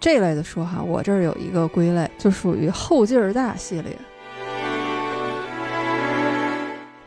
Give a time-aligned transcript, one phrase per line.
[0.00, 3.94] 这类的书哈，我这儿有一个归类，就属于后劲儿大系列。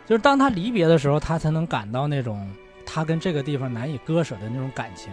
[0.05, 2.47] 就是当他离别的时候，他才能感到那种
[2.85, 5.11] 他跟这个地方难以割舍的那种感情。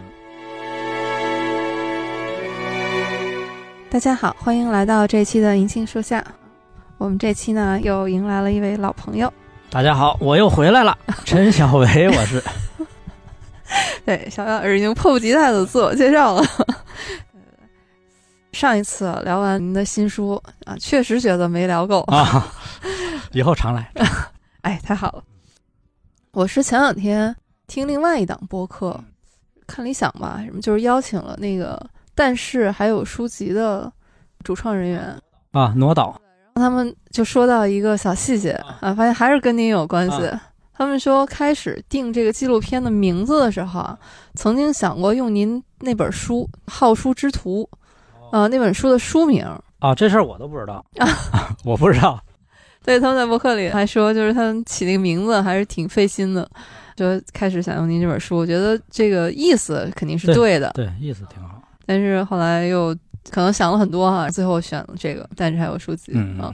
[3.89, 6.23] 大家好，欢迎来到这期的银杏树下。
[6.99, 9.33] 我们这期呢，又迎来了一位老朋友。
[9.71, 10.95] 大家好，我又回来了，
[11.25, 12.43] 陈小维，我是。
[14.05, 16.45] 对，小姚已经迫不及待的自我介绍了。
[18.61, 22.45] 上一次聊完您的新书啊，确实觉得没聊够啊，
[23.33, 23.91] 以后常来。
[24.61, 25.23] 哎，太好了！
[26.33, 29.03] 我是前两天听另外一档播客，
[29.65, 33.91] 看理想吧，什么就是邀请了那个，但是还有书籍的
[34.43, 35.19] 主创人员
[35.53, 36.21] 啊，挪导，
[36.53, 40.17] 他们就说到一个小细节啊，发现还是跟您有关系。
[40.71, 43.97] 他们说开始定这个纪录片的名字的时候啊，
[44.35, 47.67] 曾经想过用您那本书《好书之徒》，
[48.31, 49.45] 呃，那本书的书名
[49.79, 51.07] 啊，这事儿我都不知道啊，
[51.63, 52.19] 我不知道。
[52.83, 56.49] 对，他们在博客里还说，就是他们起那个名字还是挺费心的，
[56.95, 58.35] 就开始想用您这本书。
[58.37, 61.61] 我觉得这个意思肯定是对的，对，意思挺好。
[61.85, 62.95] 但是后来又
[63.29, 66.51] 可能想了很多哈，最后选了这个，但是还有书籍啊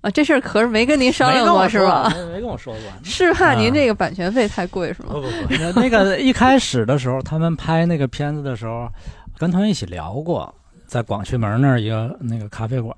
[0.00, 2.08] 啊，这事儿可是没跟您商量过是吧？
[2.32, 5.08] 没跟我说过， 是怕您这个版权费太贵是吗？
[5.12, 8.88] 不不不，那个一开始的时候，他们拍那个片子的时候，
[9.36, 10.54] 跟他们一起聊过，
[10.86, 12.96] 在广渠门那儿一个那个咖啡馆。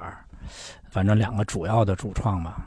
[0.90, 2.66] 反正两个主要的主创吧，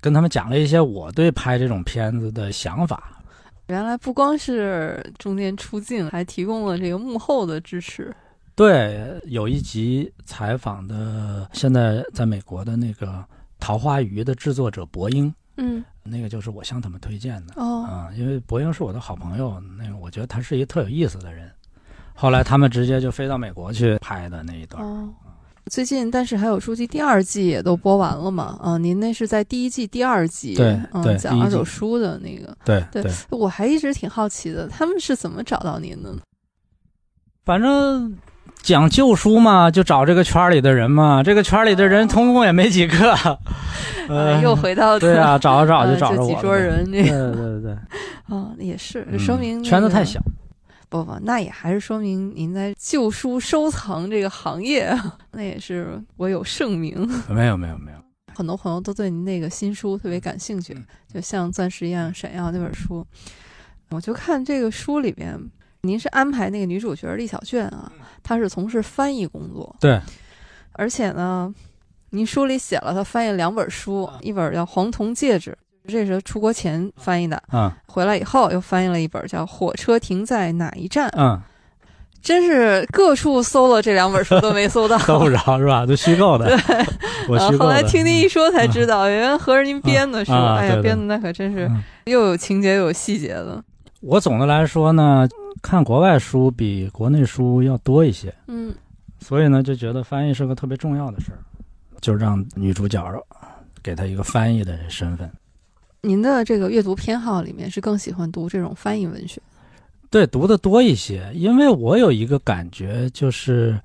[0.00, 3.20] 跟他们讲了一些我对拍这种片子的想法。
[3.66, 8.12] 原来不光是中间出镜，还提供了这个幕后的支持。
[8.54, 13.06] 对，有一集采访的现在在美国的那个
[13.60, 21.50] 《桃花鱼》的制作者博英，嗯，那个就是我向他们推荐的哦，啊，因为博英是我的好朋友，那个我觉得他是一个特有意思的人。
[22.14, 24.82] 后来他们直接就飞到美国去拍的那一段。
[25.70, 28.58] 最近，但是还有书籍第二季也都播完了嘛？
[28.62, 33.10] 啊，您那是在第一季第二集，对，嗯，讲二手书的那个，对对。
[33.30, 36.18] 我还一直挺好奇的，他们是怎么找到您的呢？
[37.46, 38.14] 反正
[38.62, 41.22] 讲旧书嘛，就找这个圈里的人嘛。
[41.22, 43.16] 这个圈里的人通共也没几个，
[44.08, 47.72] 呃，又回到对啊， 找着找就找着我，几桌人，对对对对。
[48.28, 50.20] 啊， 也是，说明圈子太小。
[50.94, 54.96] 不不，那也还是说明您在旧书收藏这个行业，
[55.32, 56.94] 那也是我有盛名。
[57.28, 57.98] 没有没有没有，
[58.32, 60.72] 很多朋友都对您那个新书特别感兴趣，
[61.12, 63.04] 就像钻石一样闪耀那本书。
[63.90, 65.36] 我就看这个书里边，
[65.80, 69.74] 您是安排那个女主角厉小娟啊，她是从事翻译工作。
[69.80, 70.00] 对，
[70.74, 71.52] 而且呢，
[72.10, 75.50] 您书里写了她翻译两本书，一本叫《黄铜戒指》。
[75.86, 81.40] 这是出国前翻译的，嗯，回来以后又翻译了一本叫《火车停在哪一站》，嗯，
[82.22, 85.84] 真是各处搜了这两本书都没搜到， 搜不着是吧？
[85.84, 86.46] 都虚构的。
[86.46, 86.56] 对，
[87.28, 91.70] 我虚构后来听您一说才知道，原来合着您编的书，哎呀，编的那可真是
[92.04, 93.62] 又有情节又有细节的。
[94.00, 95.28] 我总的来说呢，
[95.60, 98.74] 看国外书比国内书要多一些，嗯，
[99.20, 101.38] 所以呢就觉得翻译是个特别重要的事儿，
[102.00, 103.02] 就让女主角
[103.82, 105.30] 给她一个翻译的身份。
[106.04, 109.40] 您的这个阅读偏好里面是更喜欢读这种翻译文学，
[110.10, 111.32] 对，读的多一些。
[111.34, 113.80] 因为我有一个感觉，就是，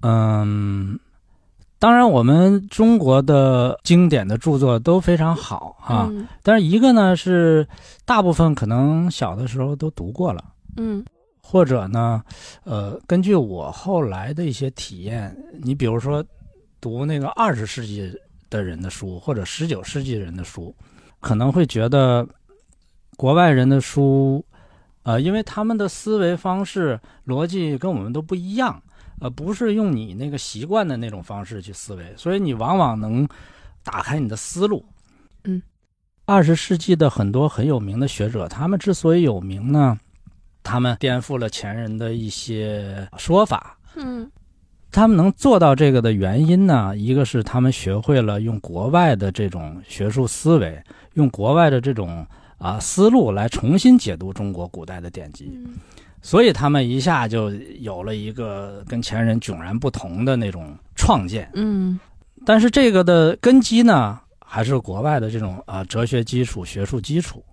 [0.00, 0.98] 嗯，
[1.78, 6.10] 当然我们中国的经典的著作都非常好啊，
[6.42, 7.68] 但是一个呢是
[8.06, 10.42] 大部分可能小的时候都读过了，
[10.78, 11.04] 嗯，
[11.42, 12.22] 或者呢，
[12.64, 16.24] 呃，根据我后来的一些体验，你比如说
[16.80, 18.10] 读那个二十世纪
[18.48, 20.74] 的人的书，或者十九世纪人的书。
[21.24, 22.28] 可能会觉得
[23.16, 24.44] 国外人的书，
[25.04, 28.82] 呃，因为他们的思维方式、逻辑跟我们都不一样，
[29.20, 33.26] 呃，不是用你那个习惯的那种方式去思维，所以你往往能
[33.82, 34.84] 打开你的思路。
[35.44, 35.62] 嗯，
[36.26, 39.98] 二十世纪的很多很有名的学者，他们之所以有名呢，
[40.62, 43.78] 他们颠覆了前人的一些说法。
[43.96, 44.30] 嗯。
[44.92, 46.96] 他们能做到这个的原因呢？
[46.96, 50.80] 一个是他们学会了用国外的这种学术思维，
[51.14, 52.24] 用国外的这种
[52.58, 55.58] 啊思路来重新解读中国古代的典籍，
[56.22, 57.50] 所以他们一下就
[57.80, 61.50] 有了一个跟前人迥然不同的那种创建。
[61.54, 61.98] 嗯，
[62.46, 67.44] 但是这个的根基呢，还是国外的这种啊哲学基础、学术基础。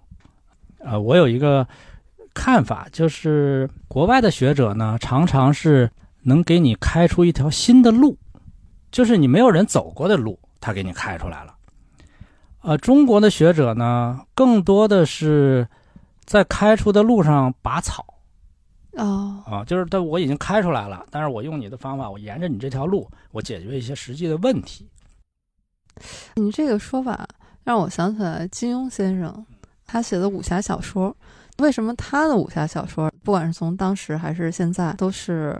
[0.79, 1.67] 呃，我有一个
[2.33, 5.89] 看法，就是国外的学者呢，常常是。
[6.23, 8.15] 能给你开出一条新的路，
[8.91, 11.55] 就是你没有人走过的路，他给你开出来了。
[12.61, 15.67] 呃，中国的学者呢，更多的是
[16.25, 18.05] 在开出的路上拔草，
[18.93, 24.87] 哦，啊，就是但我已经开出来了，但是我用你的方法，我沿着你这条路，我解决一些实际的问题。
[26.35, 27.27] 你这个说法
[27.63, 29.45] 让我想起来金庸先生
[29.85, 31.15] 他写的武侠小说。
[31.57, 35.59] 为什么他的武侠小说，不管是从当时还是现在，都是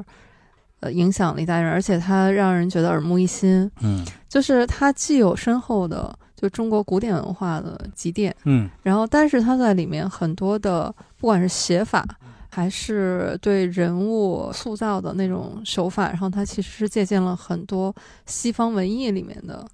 [0.80, 3.69] 呃影响了一代人，而且他让人觉得耳目一新。
[3.81, 12.03] 嗯就是他既有深厚的就中国古典文化的积淀，嗯然后但是它在里面很多的不管是写法，
[12.49, 17.95] 还是对人物塑造的那种手法，然后他其实是借鉴了很多
[18.25, 19.65] 西方文艺里面的。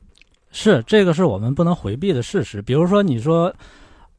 [0.51, 2.61] 是这个是我们不能回避的事实。
[2.61, 3.53] 比如说，你说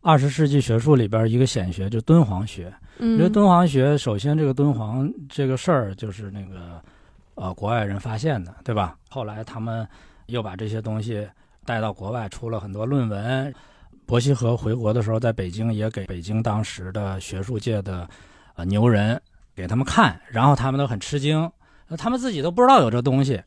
[0.01, 2.73] 二十世纪学术里边一个显学，就敦煌学。
[2.99, 6.81] 嗯，因为敦煌学，首先这个敦煌这个事儿就是那个
[7.35, 8.97] 呃国外人发现的，对吧？
[9.09, 9.87] 后来他们
[10.27, 11.27] 又把这些东西
[11.69, 13.55] 带到国外，出了很多论文。
[14.07, 18.09] 伯希和回国的时候，在北京也给北京当时的学术界的
[18.55, 19.21] 呃牛人
[19.55, 21.53] 给他们看，然后他们都很吃惊，
[21.99, 23.39] 他们自己都不知道有这东西。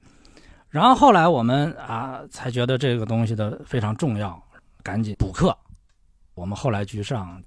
[0.69, 4.39] 然后后来我们啊才觉得这个东西的非常重要，
[4.83, 5.57] 赶紧补课。
[6.35, 7.41] 我们后来居上，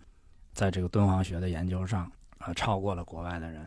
[0.54, 3.64] 在这个敦煌学的研究上啊、超过了国外的人。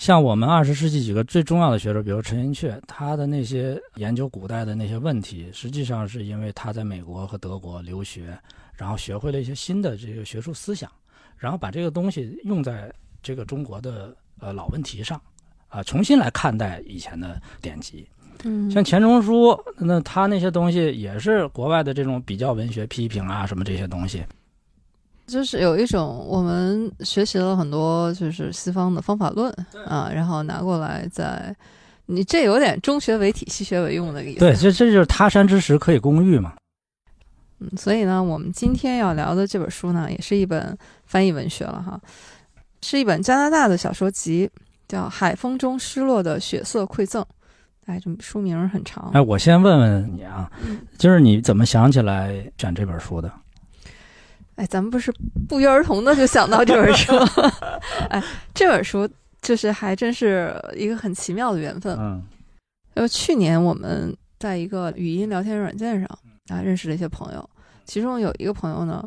[0.00, 8.34] 像我们二十世纪几个最重要的学者，比如陈寅恪，他的那些研究古代的那些问题，实际上是因为他在美国和德国留学，
[8.72, 10.90] 然后学会了一些新的这个学术思想，
[11.36, 12.90] 然后把这个东西用在
[13.22, 15.20] 这个中国的呃老问题上，
[15.68, 18.08] 啊、重新来看待以前的典籍。
[18.44, 24.24] 嗯，像钱钟书，那他那些东西也是国外的这种比较文学批评啊，什么这些东西。
[25.30, 29.50] 就是有一种我们学习了很多就是西方的方法论
[29.86, 31.54] 啊，然后拿过来在
[32.06, 34.40] 你这有点中学为体，西学为用的意思。
[34.40, 36.54] 对，这这就是他山之石可以攻玉嘛。
[37.60, 42.00] 嗯，所以呢，我们今天要聊的这本书呢，也是一本翻译文学了哈，
[42.82, 44.50] 是一本加拿大的小说集，
[44.88, 47.22] 叫《海风中失落的血色馈赠》。
[47.86, 49.10] 哎，这书名很长。
[49.12, 53.30] 哎，我先问问你啊，嗯就是你怎么想起来选这本书的？
[54.60, 55.10] 哎，咱们不是
[55.48, 57.16] 不约而同的就想到这本书。
[58.10, 58.22] 哎，
[58.52, 59.08] 这本书
[59.40, 61.96] 就是还真是一个很奇妙的缘分。
[61.98, 62.22] 嗯
[62.92, 66.06] 呃，去年我们在一个语音聊天软件上
[66.48, 67.50] 啊认识了一些朋友，
[67.86, 69.02] 其中有一个朋友呢，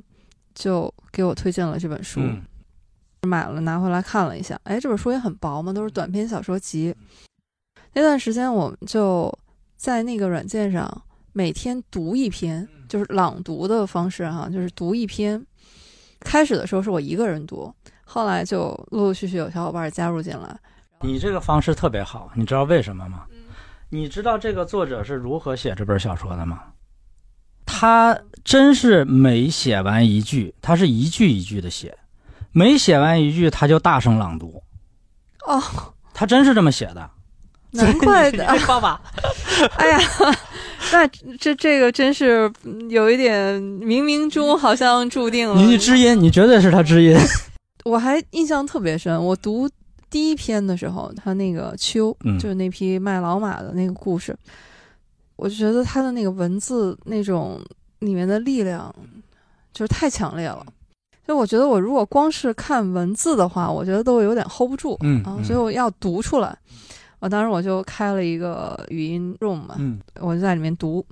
[0.56, 2.42] 就给我推荐了这本书，嗯
[3.22, 4.60] 买了拿回来看了一下。
[4.64, 6.96] 哎，这本书也很薄嘛，都是短篇小说集。
[7.94, 9.32] 那段时间我们就
[9.76, 15.44] 在那个软件上每天读一篇，就是朗读的方式哈，就是读一篇。
[16.20, 17.74] 开始的时候是我一个人读，
[18.04, 20.56] 后来就陆陆续续有小伙伴加入进来。
[21.02, 23.24] 你这个方式特别好，你知道为什么吗？
[23.90, 26.62] 你知道这个作者是如何写这本小说的吗？
[27.66, 31.98] 他真是每写完一句，他是一句一句的写，
[32.52, 34.62] 每写完一句他就大声朗读，
[35.48, 35.60] 哦，
[36.14, 37.10] 他真是这么写的。
[37.72, 39.02] 难怪的，爸爸，
[39.78, 40.00] 哎呀，
[40.94, 45.56] 那这这个真是嗯有一点冥冥中好像注定了。
[45.56, 47.18] 你你知音，你绝对是他知音。
[47.84, 49.70] 我还印象特别深，我读
[50.10, 54.34] 第一篇的时候，他那个秋，嗯就是那匹卖老马的那个故事，
[55.36, 57.60] 我就觉得他的那个文字那种
[58.00, 58.94] 里面的力量，
[59.74, 60.66] 就是太强烈了。
[61.28, 66.56] 就我觉得我如果光是看文字的话，我觉得都有点 hold 不住，嗯所以我要读出来。
[67.24, 71.06] 我当时我就开了一个语音 room 嘛，嗯我就在里面读，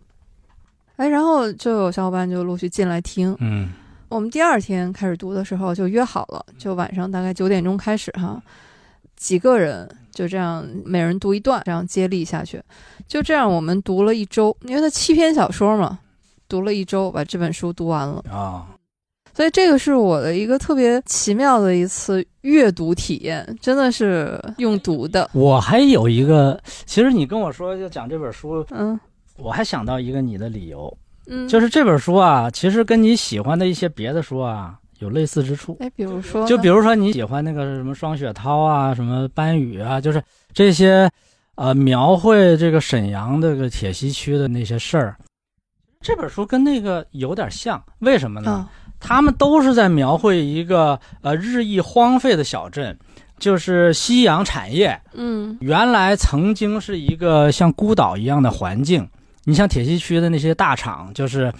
[0.97, 3.33] 哎，然后就有小伙伴就陆续进来听。
[3.39, 3.71] 嗯
[4.09, 8.43] 我们第二天开始读的时候就约好了，就晚上大概九点钟开始哈，
[9.15, 12.61] 几个人就这样每人读一段，这样接力下去。
[13.07, 15.97] 就这样我们读了一周，因为它七篇小说嘛，
[16.49, 18.21] 读了一周把这本书读完了。
[18.29, 18.67] 啊，
[19.33, 25.29] 所以这个是我的一个特别奇妙的一次阅读体验，真的是用读的。
[25.33, 28.99] 我还有一个，其实你跟我说要讲这本书，嗯
[29.37, 30.95] 我还想到一个你的理由，
[31.27, 35.75] 嗯，就是这本书啊，其实跟你喜欢的一些别的书啊有类似之处。
[35.79, 40.21] 哎，比如说，就比如说你喜欢那个什么双雪涛啊，什么班宇啊，就是
[40.53, 41.09] 这些，
[41.55, 45.17] 呃，描绘这个沈阳这个铁西区的那些事儿，
[46.01, 48.51] 这本书跟那个有点像，为什么呢？
[48.51, 48.69] 啊，
[49.01, 52.97] 他们都是在描绘一个呃日益荒废的小镇，
[53.39, 55.01] 就是夕阳产业。
[55.13, 55.57] 嗯。
[55.59, 59.05] 原来曾经是一个像孤岛一样的环境。
[59.43, 61.51] 你像铁西区的那些大厂，就是，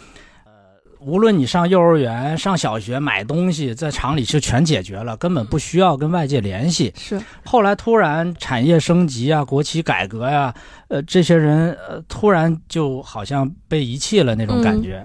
[0.45, 0.51] 呃，
[0.99, 6.93] 无论你上幼儿园、上小学买东西，在厂里就全解决了，根本不需要跟外界联系。
[6.95, 7.19] 是。
[7.43, 10.53] 后来突然产业升级啊，国企改革呀、
[10.89, 15.03] 呃，这些人呃突然就好像被遗弃了那种感觉，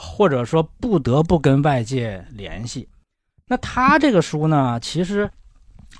[0.00, 2.88] 或者说不得不跟外界联系。
[3.46, 5.30] 那他这个书呢，其实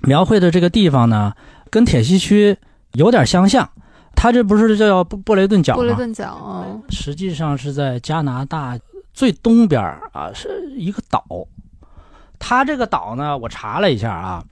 [0.01, 1.35] 描绘的这个地方呢，
[1.69, 2.57] 跟铁西区
[2.95, 3.69] 有点相像。
[4.17, 5.77] 他这不是叫布布雷顿角吗？
[5.77, 8.79] 布雷顿角啊，实际上是在加拿大
[9.13, 9.81] 最东边
[10.13, 11.25] 啊，是一个岛。
[12.39, 14.45] 它这个岛呢，我查了一下啊，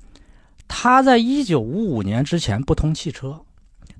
[0.69, 3.40] 它在一九五五年之前不通汽车，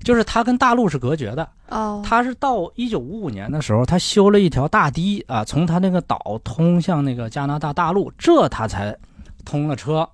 [0.03, 1.47] 就是它跟大陆是隔绝的。
[1.69, 8.95] 哦，它是到一九五五年的时候，它修了一条大堤啊，从它那个岛通向那个加拿大大陆，这它才
[9.45, 10.07] 通了车。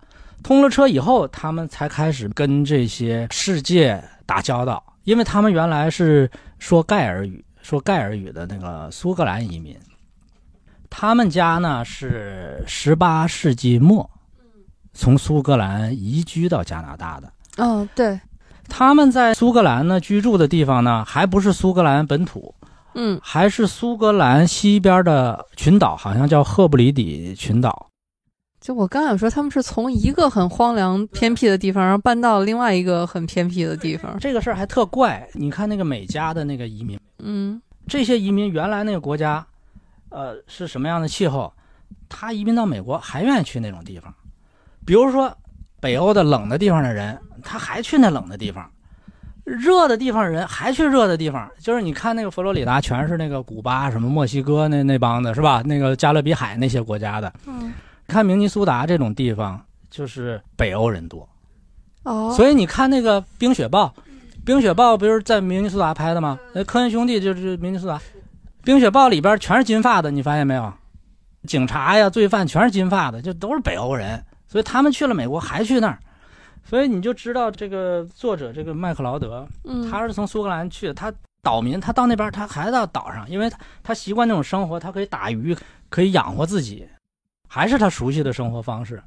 [0.43, 4.83] 通了车以后，他们才开始跟这些世界打交道。
[5.05, 9.77] 因为他们原来是说盖尔语，说盖尔语的那个苏格兰移民，
[10.89, 14.09] 他们家呢是十八世纪末
[14.93, 17.31] 从苏格兰移居到加拿大的。
[17.57, 18.19] 嗯，对，
[18.67, 22.53] 他们在苏格兰呢居住的地方呢，还不是苏格兰本土，
[22.93, 27.89] 嗯，还是苏格兰西边的群岛，好像叫赫布里底群岛。
[28.59, 34.17] 就我刚想说，他们是从一个很荒凉偏僻的地方，然后搬到另外一个很偏僻的地方。
[34.19, 39.45] 这个事儿还特怪，你看那个美加的那个移民，嗯，这些移民原来那个国家，
[40.09, 41.53] 呃，是什么样的气候？
[42.09, 44.11] 他移民到美国还愿意去那种地方，
[44.83, 45.31] 比如说
[45.79, 48.65] 北欧的冷的地方的人，他还去那冷的地方；
[49.45, 51.49] 热的地方人还去热的地方。
[51.59, 55.61] 就是你看那个佛罗里达，全是那个古巴、什么墨西哥那那帮的，是吧？
[55.63, 57.71] 那个加勒比海那些国家的，嗯。
[58.07, 59.59] 看明尼苏达这种地方，
[59.89, 61.27] 就是北欧人多，
[62.03, 63.85] 哦，所以你看那个《冰雪暴》，
[64.45, 66.37] 《冰雪暴》不是在明尼苏达拍的吗？
[66.53, 67.97] 那科恩兄弟就是明尼苏达，
[68.63, 70.71] 《冰雪暴》里边全是金发的，你发现没有？
[71.47, 75.97] 警察呀、罪犯全是金发的，就都是北欧人，所以他们去了美国还去那儿，
[76.65, 85.55] 所以你就知道这个作者这个麦克劳德，嗯，他是从苏格兰去的，他岛民，他到那边他还到岛上，因为他他习惯那种生活，他可以打鱼，
[85.89, 86.87] 可以养活自己。
[87.47, 89.01] 还是他熟悉的生活方式。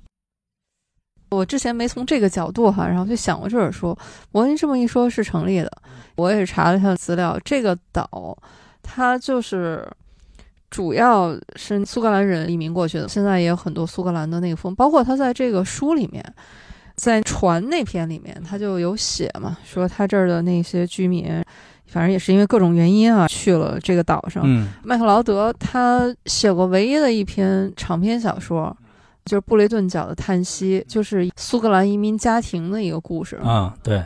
[1.31, 3.95] 我之前没从这个角度哈，然后就想过这本书。
[4.33, 5.71] 我跟你这么一说，是成立的。
[6.15, 8.35] 我也是查了一下资料，这个岛
[8.83, 9.87] 它就是
[10.71, 16.25] 主要是苏格兰人移民过去的，现在也有很多苏格兰的那个风，包括他在这个书里面，
[16.99, 21.43] 在船那篇里面，他就有写嘛，说他这儿的那些居民。
[21.87, 24.43] 反正也是因为各种原因啊，去了这个岛上。
[24.45, 28.77] 嗯，麦克劳德他写过唯一的一篇长篇小说，
[29.25, 33.75] 就是《布雷顿角的叹息》，就是苏格兰移民家庭的一个故事啊。
[33.83, 34.05] 对。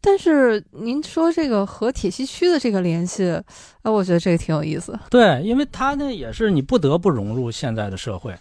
[0.00, 3.28] 但是您说这个和铁西区的这个联系，
[3.82, 4.96] 啊，我觉得这个挺有意思。
[5.10, 8.32] 对，因为他呢也是你不得不融入现在的社会，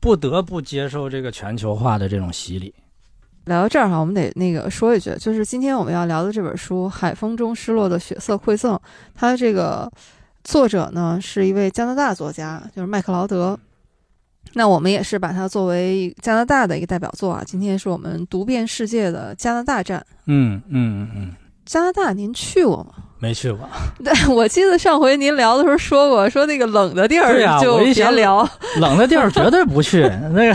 [0.00, 2.74] 不得不接受这个全球化的这种洗礼。
[3.46, 8.74] 聊到这儿哈，我们得那个说一句，就是今天我们要聊的这本书《海风中失落的血色馈赠》，
[9.14, 9.90] 它这个
[10.44, 13.58] 作者呢是一位加拿大作家，就是麦克劳德。
[14.54, 17.42] 那我们也是把它作为加拿大的一个代表作啊。
[17.46, 20.04] 今天是我们读遍世界的加拿大站。
[20.26, 21.32] 嗯嗯嗯。
[21.64, 22.94] 加拿大您去过吗？
[23.20, 23.68] 没去过。
[24.02, 28.48] 对，我记得上回您聊的时候说过，说那个冷的地儿就别聊。
[28.80, 30.02] 冷的地儿绝对不去。
[30.32, 30.54] 那个，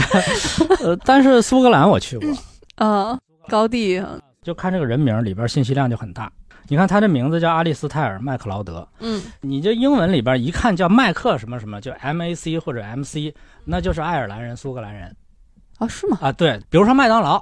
[0.83, 2.27] 呃，但是苏格兰我去过。
[2.75, 3.17] 啊，
[3.47, 4.03] 高地
[4.41, 6.31] 就看这个人名里边信息量就很大。
[6.67, 13.33] 你看他这名字叫阿利斯泰尔·麦克劳德，嗯，你这英文里边一看叫麦克什么什么，就 M A C 或者 M C，
[13.65, 15.15] 那就是爱尔兰人、苏格兰人。
[15.77, 16.17] 啊，是吗？
[16.21, 17.35] 啊，对，比如说麦当劳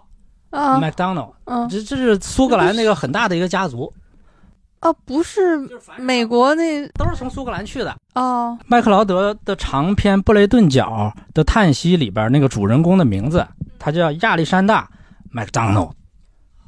[0.49, 3.93] 啊，McDonald，嗯，这这是苏格兰那个很大的一个家族。
[4.81, 5.57] 啊，不是
[5.97, 8.57] 美国那都是从苏格兰去的哦。
[8.67, 13.47] 麦克劳德的长篇《布雷顿角的叹息》里边那个主人公的名字，
[13.79, 14.89] 他叫亚历山大。
[15.33, 15.91] 麦当劳，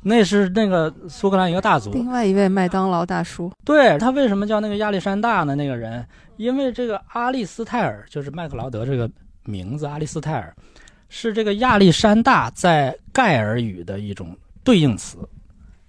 [0.01, 1.91] 那是那个苏格兰一个大族。
[1.91, 5.55] 另外一位麦当劳大叔，对他为什么叫那个亚历山大呢？
[5.55, 6.05] 那个人，
[6.37, 9.09] 因为这个阿利斯泰尔就是麦克劳德这个
[9.43, 10.53] 名字，阿利斯泰尔
[11.09, 15.17] 是这个亚历山大在盖尔语的一种对应词。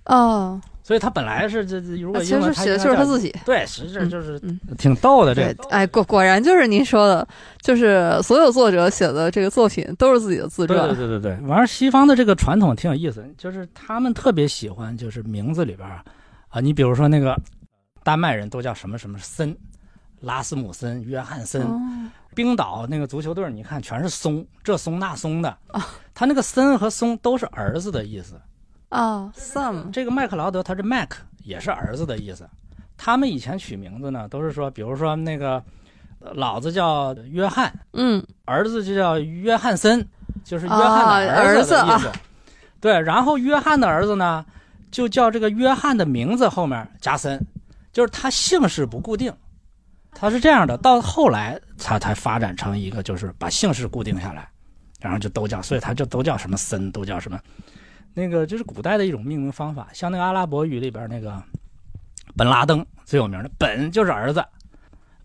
[0.05, 0.61] 哦。
[0.87, 4.41] 所以他本来是这这，如果其实写的就是他自己，对，实质就是
[4.79, 5.35] 挺逗的。
[5.35, 7.27] 这哎，果果然就是您说的，
[7.61, 10.79] 就是所有作者写的这个作品都是自己的自传。
[10.79, 11.49] 对对对对对。
[11.49, 15.89] 完了，西方的这个传统挺有意思，就是他们特别喜欢，就是名字里边
[16.47, 17.37] 啊，你比如说那个
[18.05, 19.57] 丹麦人都叫什么什么森，
[20.21, 21.67] 拉斯姆森、约翰森，
[22.33, 28.41] 冰岛那个足球队，你看全是松，这松那松的啊，他那个森和松都是儿子的意思。
[28.89, 31.11] 啊，Sam，这个麦克劳德他是 Mac，
[31.45, 32.49] 也是儿子的意思。
[32.97, 35.63] 他们以前取名字呢，都是说，比如说那个
[36.21, 40.07] 老子叫约翰，嗯，儿子就叫约翰森，
[40.45, 42.11] 就是约翰的儿子的意思。
[42.81, 44.45] 对，然后约翰的儿子呢，
[44.91, 47.39] 就叫这个约翰的名字后面加森，
[47.93, 49.33] 就是他姓氏不固定，
[50.13, 50.79] 他是这样的。
[50.79, 54.49] 到后来他才发展成一个，就是把姓氏固定下来，
[55.01, 57.39] 然后就都叫，所以他就都叫什么森，都叫什么。
[58.19, 61.43] 那个这是古代的一种命名方法，像那个阿拉伯语里边那个
[62.35, 64.43] 本拉登最有名的，本就是儿子，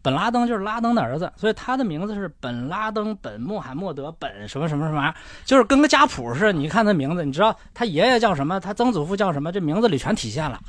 [0.01, 5.13] 本拉登就是拉登的儿子，所以他的名字是本拉登本穆罕默德本什么什么什么玩意，
[5.45, 6.51] 就是跟个家谱似的。
[6.51, 10.60] 你看他名字，你知道他爷爷叫什么，他曾祖父叫什么，这名字里全体现了。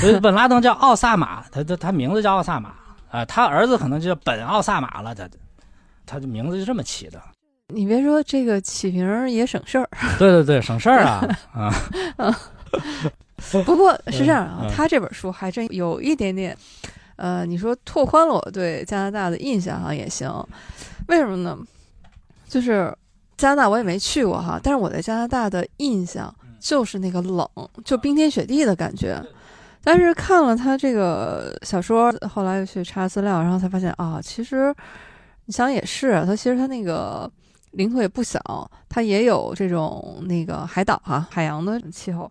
[0.00, 2.72] 所以本拉登叫奥萨马，他他他名字叫奥萨马
[3.10, 5.28] 啊、他儿子可能就叫本奥萨马了，他
[6.06, 7.20] 他的名字就这么起的。
[7.74, 11.22] 你别说这个起名儿也省事儿， 对对对，省事儿啊
[12.16, 12.40] 啊！
[13.64, 16.56] 不过是这样啊，嗯他这本书还真有一点点，
[17.16, 20.32] 呃，你说拓宽了我对加拿大的印象哈也行，
[21.08, 21.58] 为什么呢？
[22.48, 22.92] 就是
[23.36, 27.46] 加拿大我也没去过哈，但是我在加拿大的印象就是那个冷，
[27.84, 29.22] 就冰天雪地的感觉。
[29.84, 34.74] 但是看了他这个小说，后来又去查资料，然后才发现啊，其实
[35.44, 37.30] 你想也是啊，他其实他那个
[37.78, 38.40] 领土也不小，
[38.88, 42.28] 它也有这种那个海岛哈、海洋的气候，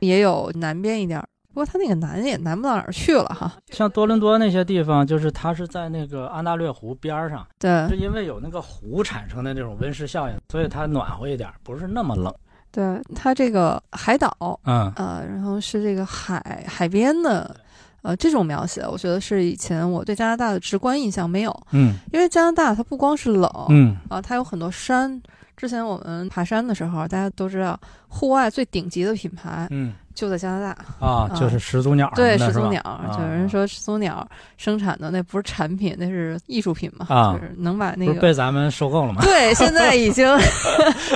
[0.00, 1.26] 也有南边一点儿。
[1.48, 3.52] 不过它那个南也南不到哪儿去了哈。
[3.70, 12.34] 像多伦多那些地方，就是它是在那个安大略湖边儿上，对是因为有那个湖产生的这种温室效应，所以它暖和一点儿，不是那么冷。
[12.72, 14.28] 对，它这个海岛
[14.64, 17.54] 嗯呃，然后是这个海海边的，
[18.02, 25.20] 呃，这种描写，我觉得是以前我对加拿大的直观印象没有，嗯因为加拿大它不光是冷，嗯啊，它有很多山。
[25.56, 27.78] 之前我们爬山的时候，大家都知道，
[28.08, 31.06] 户外最顶级的品牌嗯就在加拿大。
[31.06, 34.26] 啊，就是始祖鸟对，始祖鸟，啊就有人说始祖鸟
[34.58, 38.12] 生产的那不是产品，那是艺术品嘛，啊就是能把那个。
[38.20, 39.22] 被咱们收购了吗？
[39.22, 40.26] 对，现在已经，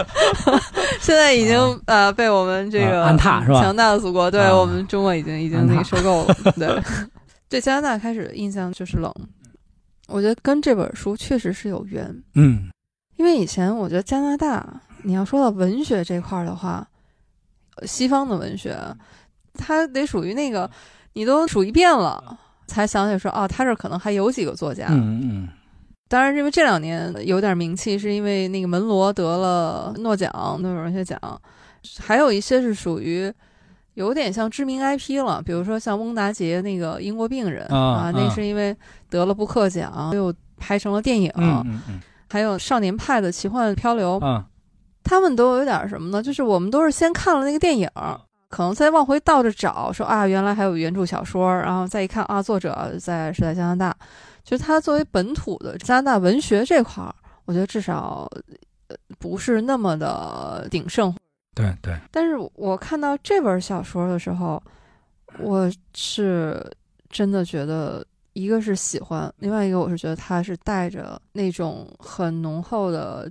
[1.01, 6.35] 现在已经、呃被我们这个啊安踏是吧强大的祖国，对、啊我们中国已经已经那个收购了。
[6.57, 6.83] 对，
[7.51, 9.13] 对加拿大开始的印象就是冷，
[10.09, 12.11] 我觉得跟这本书确实是有缘。
[12.35, 12.71] 嗯
[13.17, 14.67] 因为以前我觉得加拿大，
[15.03, 16.94] 你要说到文学这块儿的话，呃
[17.83, 18.77] 西方的文学，
[19.55, 20.71] 它得属于那个
[21.15, 24.87] 你都数一遍了，才想起说哦，他这可能还有几个作家。
[24.91, 25.49] 嗯嗯
[26.09, 31.19] 当然，因为这两年有点名气，是因为那个门罗得了诺奖诺贝尔文学奖，
[31.99, 33.33] 还有一些是属于。
[33.95, 38.35] 有点像知名 IP 了，比如说像翁达杰那个英国病人啊那啊。
[38.35, 38.77] 是因为
[39.09, 41.31] 得了布克奖，又拍成了电影。
[41.37, 42.01] 嗯嗯嗯。
[42.29, 44.45] 还有少年派的奇幻漂流，啊
[45.05, 46.23] 他们都有点什么呢？
[46.23, 47.89] 就是我们都是先看了那个电影，
[48.49, 53.97] 可能再往回倒着找，说啊，原来还有原著小说，然后再一看啊，作者在是在加拿大，
[54.43, 57.15] 就是他作为本土的加拿大文学这块儿，
[57.45, 58.29] 我觉得至少
[58.89, 61.15] 呃不是那么的鼎盛。
[61.55, 64.61] 对对但是我看到这本小说的时候，
[65.39, 66.65] 我是
[67.09, 73.31] 真的觉得，一个是喜欢，另外一个我是觉得它是带着那种很浓厚的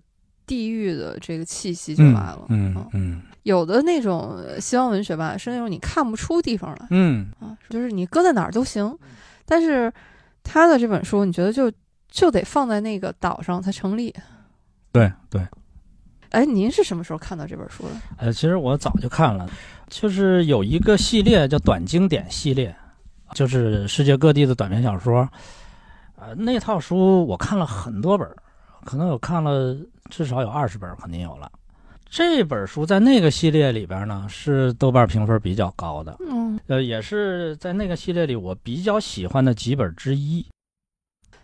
[0.54, 2.46] 地域的这个气息就来了。
[2.50, 8.96] 嗯嗯有的那种呃西方文学吧，是那种你看不出地方来嗯啊，就是你搁在哪儿都行，
[9.46, 9.92] 但是
[10.44, 11.72] 他的这本书，你觉得就
[12.08, 14.14] 就得放在那个岛上才成立。
[14.92, 15.42] 对对。
[16.30, 17.90] 哎，您是什么时候看到这本书的？
[18.18, 19.50] 呃，其实我早就看了，
[19.90, 22.74] 就是有一个系列叫短经典系列，
[23.34, 25.28] 就是世界各地的短篇小说。
[26.16, 28.26] 呃，那套书我看了很多本，
[28.86, 29.76] 可能有看了
[30.16, 31.52] 至少有二十本，肯定有了。
[32.08, 40.46] 这本书在那个系列里边呢，是豆瓣评分比较高的，嗯，呃，也是在那个系列里我比较喜欢的几本之一。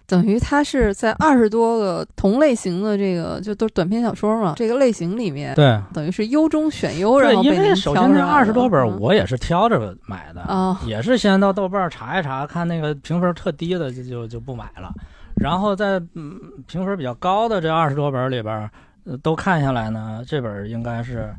[0.06, 14.92] 等于它是在二十多个同类型的这个就都是短篇小说嘛，这个类型里面，对，等于是优中选优，然，后被您因为首先这挑出来了二十多本我也是挑着买的，啊，也是先到豆瓣查一查，看那个评分特低的就就就不买了，
[15.40, 18.70] 然后在嗯评分比较高的这二十多本里边、
[19.06, 21.34] 呃都看下来呢，这本应该是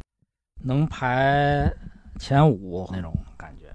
[0.64, 1.70] 能排
[2.18, 3.66] 前五那种感觉。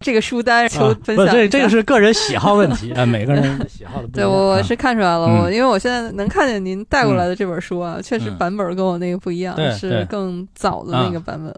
[0.00, 4.30] 这个书单求啊不，分享一下、这这个是个人喜好问题，呃，每个人喜好的不一对，样。
[4.30, 11.54] 我我啊是看出来了，嗯我因为我现在能看见您带过来的这本书啊，确实嗯版本跟我那个不一样，对是更早的那个版本。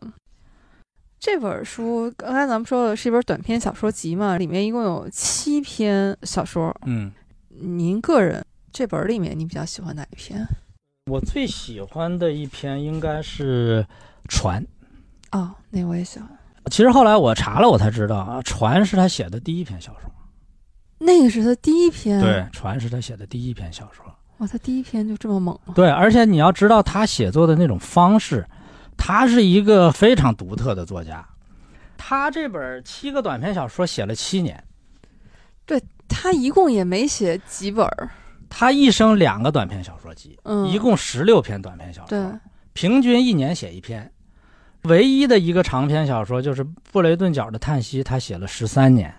[1.18, 6.74] 这本书刚才咱们说的是一本短篇小说集嘛，里面一共有七篇小说。
[6.84, 7.12] 嗯，
[7.62, 10.44] 您个人这本里面，你比较喜欢哪一篇？
[11.10, 13.84] 我最喜欢的一篇应该是
[14.28, 14.62] 《船》。
[15.36, 16.28] 哦，那我也喜欢。
[16.70, 20.10] 其实后来我查了，我才知道啊，《船》是他写的第一篇小说。
[20.98, 24.04] 那个是他第一篇，对，《船》是他写的第一篇小说。
[24.38, 25.72] 哇，他第一篇就这么猛吗？
[25.74, 28.46] 对，而且你要知道他写作的那种方式，
[28.96, 31.26] 他是一个非常独特的作家。
[31.96, 34.62] 他这本七个短篇小说写了七年，
[36.08, 38.10] 他一共也没写几本儿，
[38.48, 42.40] 他一生两个短篇小说集，嗯，一共十六篇短篇小对，说，
[42.72, 44.10] 平均一年写一篇。
[44.82, 49.14] 唯一的一个长篇小说就是《布雷顿角的叹息》，他写了十三年。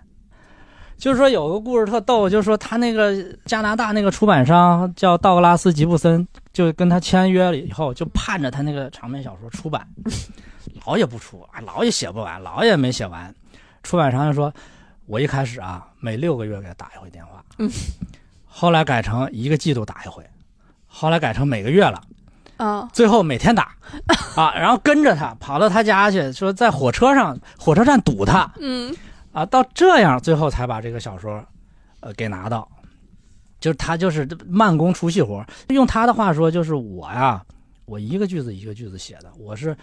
[0.97, 9.85] 就是说有个故事特逗，就是说他那个加拿大那个出版商叫道格拉斯吉布森，就跟他签约了以后，就盼着他那个长篇小说出版，
[10.85, 13.33] 老也不出啊，老也写不完，老也没写完。
[13.83, 14.53] 出版商就说
[15.05, 17.69] ：“我一开始啊，每六个月给他打一回电话，嗯，
[18.45, 20.25] 后来改成一个季度打一回，
[20.87, 22.01] 后来改成每个月了。”
[22.57, 23.75] 啊，最后每天打，
[24.37, 28.95] 啊，然后跟着他跑到他家去，说在火车上火车站堵他，嗯。
[29.31, 31.43] 啊，到这样最后才把这个小说，
[32.01, 32.69] 呃，给拿到，
[33.59, 37.43] 就是他就是慢工出细活，用他的话说就是我呀，
[37.85, 39.75] 我一个句子一个句子写的，我是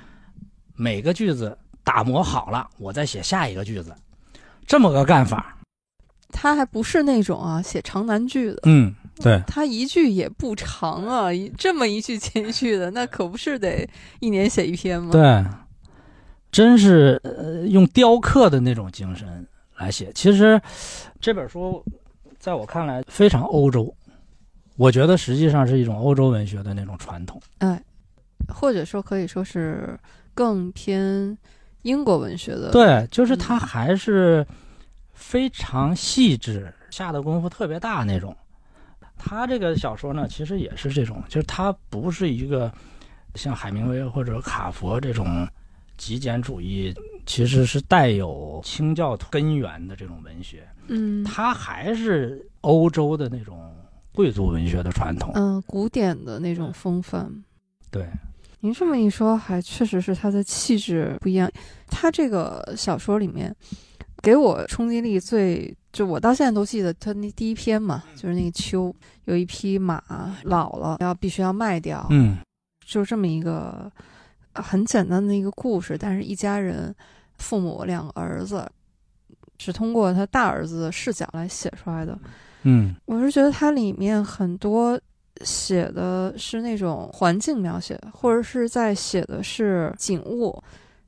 [0.77, 3.93] 每个句子打磨好了，我再写下一个句子，
[4.71, 5.57] 这么个干法。
[6.31, 13.85] 他还不是那种啊写长难句的，嗯，对，他一句也不长啊，一这么一句接一句的，那可不是得
[14.21, 15.11] 一年写一篇吗？
[15.11, 15.45] 对，
[16.53, 19.45] 真是呃用雕刻的那种精神
[19.77, 20.13] 来写。
[20.15, 20.61] 其实
[21.21, 21.85] 这本书
[22.39, 23.93] 在我看来非常欧洲，
[24.77, 27.43] 我觉得实际上是一种欧洲文学的那种传统。
[27.59, 27.83] 哎，
[28.47, 29.99] 或者说可以说是
[30.33, 31.37] 更偏
[31.83, 34.47] 英国文学的。，对，就是他还是
[35.13, 38.37] 非常细致，下的功夫特别大那种。
[39.17, 42.73] 他这个小说呢，其实也是这种，就是他不是一个
[43.35, 45.47] 像海明威或者卡佛这种
[45.99, 46.95] 极简主义，
[47.27, 53.71] 其实是带有清教根源的这种文学，嗯他还是欧洲的那种
[54.15, 55.33] 贵族文学的传统。
[55.35, 57.31] 嗯，古典的那种风范。
[57.91, 58.09] 对，
[58.61, 61.51] 您这么一说，还确实是他的气质不一样。
[61.89, 63.55] 他这个小说里面
[64.23, 68.95] 给我冲击力最，就我到现在都记得他那第一篇嘛，就是那个秋
[69.25, 70.03] 有一匹马
[70.45, 72.37] 老了，要必须要卖掉，嗯
[72.87, 73.91] 就这么一个
[74.53, 76.95] 呃很简单的一个故事，但是一家人，
[77.39, 78.71] 父母两个儿子，
[79.59, 82.19] 是通过他大儿子的视角来写出来的。
[82.63, 85.01] 嗯我是觉得它里面很多
[85.43, 90.63] 写的是那种环境描写，或者是在写的是景物，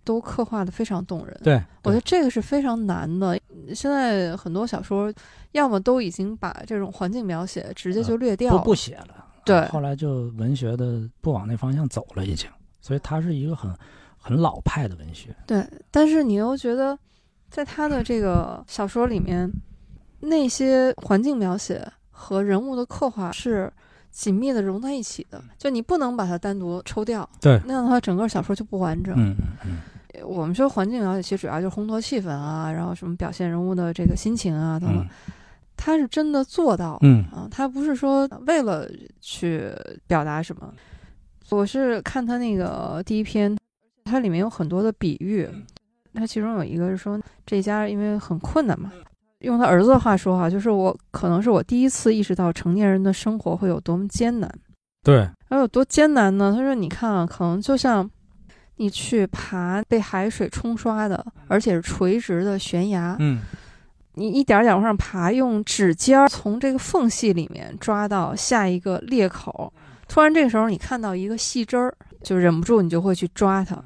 [0.04, 1.40] 都刻画的非常动人。
[1.42, 3.38] 对，我觉得这个是非常难的。
[3.74, 5.12] 现在很多小说，
[5.52, 9.26] 要么都已经把这种环境描写直接就略掉不了，不写了。
[9.44, 12.48] 对后来就文学的不往那方向走了，已经，
[12.80, 13.74] 所以它是一个很
[14.16, 15.34] 很老派的文学。
[15.46, 16.96] 对，但是你又觉得，
[17.50, 19.50] 在他的这个小说里面，
[20.20, 23.72] 那些环境描写和人物的刻画是
[24.12, 27.60] 紧密的融在一起的，就你不能把它单独抽掉，对。
[27.66, 29.12] 那样的话整个小说就不完整。
[29.16, 29.78] 嗯嗯
[30.24, 35.08] 我们说环境描写，其实主要就是烘托气氛啊，然后什么表现人物的这个心情啊等等，嗯。
[35.74, 36.98] 他是真的做到。
[37.00, 37.24] 嗯。
[37.32, 38.88] 啊，他不是说为了
[39.20, 39.72] 去
[40.06, 40.72] 表达什么。
[41.48, 43.56] 我是看他那个第一篇，
[44.04, 45.48] 它里面有很多的比喻，
[46.14, 48.92] 它其中有一个是说这家因为很困难嘛，
[49.42, 54.50] 用他儿子的话说哈，就是我可能是我第一次意识到成年人的生活会有多么艰难。
[55.04, 56.52] 对，然后有多艰难呢？
[56.56, 58.08] 他说：“你看啊，可能就像
[58.76, 63.42] 你去爬被海水冲刷的，而且是垂直的悬崖，嗯
[64.14, 69.72] 你一点儿点儿往上爬，用指尖儿从这个缝隙里面抓到下一个裂口。
[70.06, 73.82] 突然这个时候你看到一个细针儿，就忍不住你就会去抓它。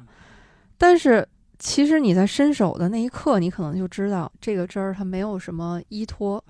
[0.77, 1.27] 但是
[1.59, 6.43] 其实你在伸手的那一刻，你可能就知道这个针儿它没有什么依托，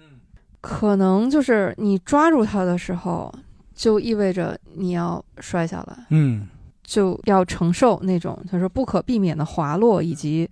[0.61, 3.33] 可能就是你抓住它的时候，
[3.73, 6.05] 就意味着你要摔下来。
[6.09, 6.47] 嗯
[6.83, 10.49] 就要承受那种他说不可避免的滑落，以及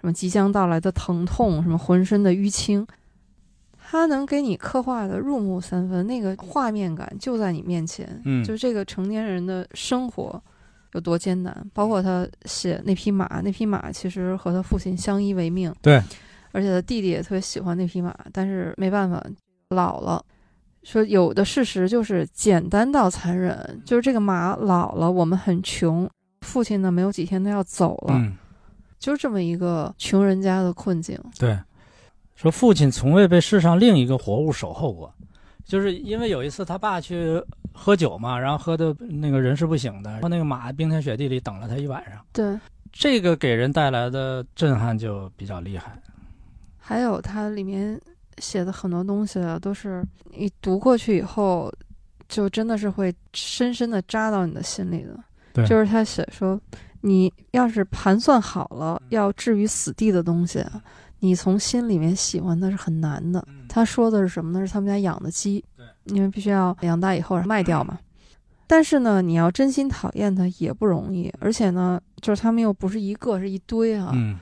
[0.00, 2.84] 什么即将到来的疼痛，什么浑身的淤青，
[3.78, 8.20] 他能给你刻画的入木三分，那个画面感就在你面前。
[8.24, 10.42] 嗯就这个成年人的生活
[10.92, 16.02] 有多艰难，包括他写那匹马，那匹马其实和他父亲相依为命，对，
[16.52, 19.22] 而且他弟弟也特别喜欢那匹马，但是没办法，
[19.70, 20.24] 老了。
[20.82, 26.08] 说有的事实就是简单到残忍，就是这个马老了，我们很穷，
[26.42, 28.36] 父亲呢没有几天都要走了，嗯
[28.98, 31.18] 就这么一个穷人家的困境。
[31.38, 31.58] 对，
[32.36, 35.12] 说父亲从未被世上另一个活物守候过，
[35.66, 42.58] 就是因为有一次他爸去喝酒嘛，然后喝的那个人是不醒的，然后那个马冰天雪地里等了他一晚上，对，
[42.92, 46.00] 这个给人带来的震撼就比较厉害。
[46.78, 48.00] 还有它里面
[48.38, 50.04] 写的很多东西啊，都是
[50.36, 51.72] 你读过去以后，
[52.28, 55.18] 就真的是会深深的扎到你的心里的。
[55.52, 56.60] 对就是他写说，
[57.00, 60.80] 你要是盘算好了要置于死地的东西啊，
[61.18, 63.44] 你从心里面喜欢那是很难的。
[63.76, 64.66] 他说的是什么呢？
[64.66, 65.62] 是他们家养的鸡，
[66.04, 67.98] 因为必须要养大以后卖掉嘛。
[68.66, 74.12] 但是呢，你要真心讨厌它也不容易，而且呢，就是他们又不是一个，是一堆啊。
[74.14, 74.38] 嗯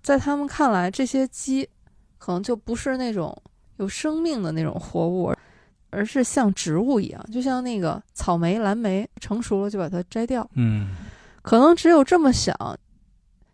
[0.00, 1.68] 在他们看来，这些鸡
[2.16, 3.36] 可能就不是那种
[3.78, 5.34] 有生命的那种活物，
[5.90, 10.48] 而是像植物一样，就像那个草莓、蓝莓成熟了就把它摘掉。
[10.54, 10.94] 嗯
[11.42, 12.54] 可能只有这么想，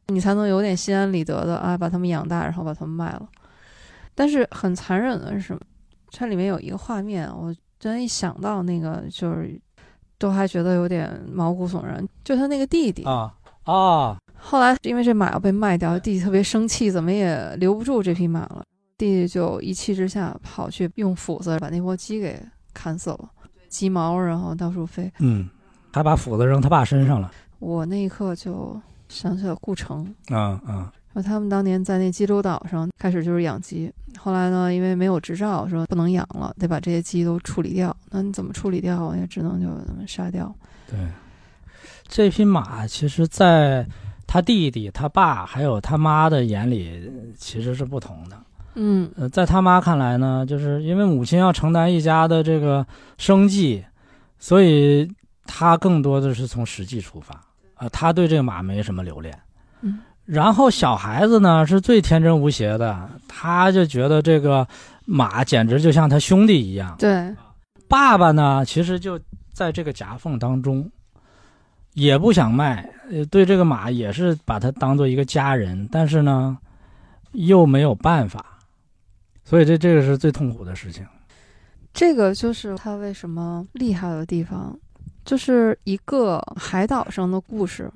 [0.09, 3.27] 你才能有点心安理得的啊，把它们养大，然后把它们卖了。
[4.15, 5.61] 但是很残忍的是什么？
[6.13, 9.61] 它里面有一个画面，我真一想到那个，就是
[10.19, 12.07] 都还觉得有点毛骨悚然。
[12.23, 13.33] 就他那个弟弟，啊
[13.65, 18.63] 啊后来因为这马要被卖掉，弟弟特别生气，怎么也留不住这匹马了。
[18.99, 22.41] 弟弟就一气之下跑去用斧子把那窝鸡给
[22.75, 23.29] 砍死了，
[23.69, 25.11] 鸡毛然后到处飞。
[25.21, 25.49] 嗯，
[25.93, 27.33] 还把斧子扔他爸身上了。
[27.59, 37.95] 我那一刻就想起了顾城，啊啊说他们当年在那济州岛上开始就是养鸡，后来呢，因为没有执照，说不能养了，得把这些鸡都处理掉。
[38.11, 39.15] 那你怎么处理掉？
[39.17, 40.55] 也只能就那么杀掉。
[40.89, 40.99] 对，
[42.09, 43.87] 这匹马其实，在
[44.27, 48.39] 他弟弟、他爸还有他妈的眼里，其实是不同的。
[48.75, 52.87] 嗯呃，在他妈看来呢，就是因为母亲要承担一家的这个
[53.19, 53.85] 生计，
[54.39, 55.07] 所以
[55.45, 57.39] 他更多的是从实际出发。
[57.75, 59.39] 啊、他对这个马没什么留恋。
[60.27, 64.67] 嗯，然后小孩子呢是最天真无邪的，他就觉得这个
[65.05, 66.95] 马简直就像他兄弟一样。
[66.99, 67.35] 对，
[67.89, 69.19] 爸爸呢，其实就
[69.53, 70.91] 在这个夹缝当中，
[71.95, 76.57] 也不想卖，呃，对这个马也是把它当做一个家人，但是呢，
[77.33, 78.59] 又没有办法，
[79.45, 81.05] 所以这这个是最痛苦的事情。
[81.93, 84.75] 这个就是他为什么厉害的地方，
[85.27, 87.91] 就是一个海岛上的故事，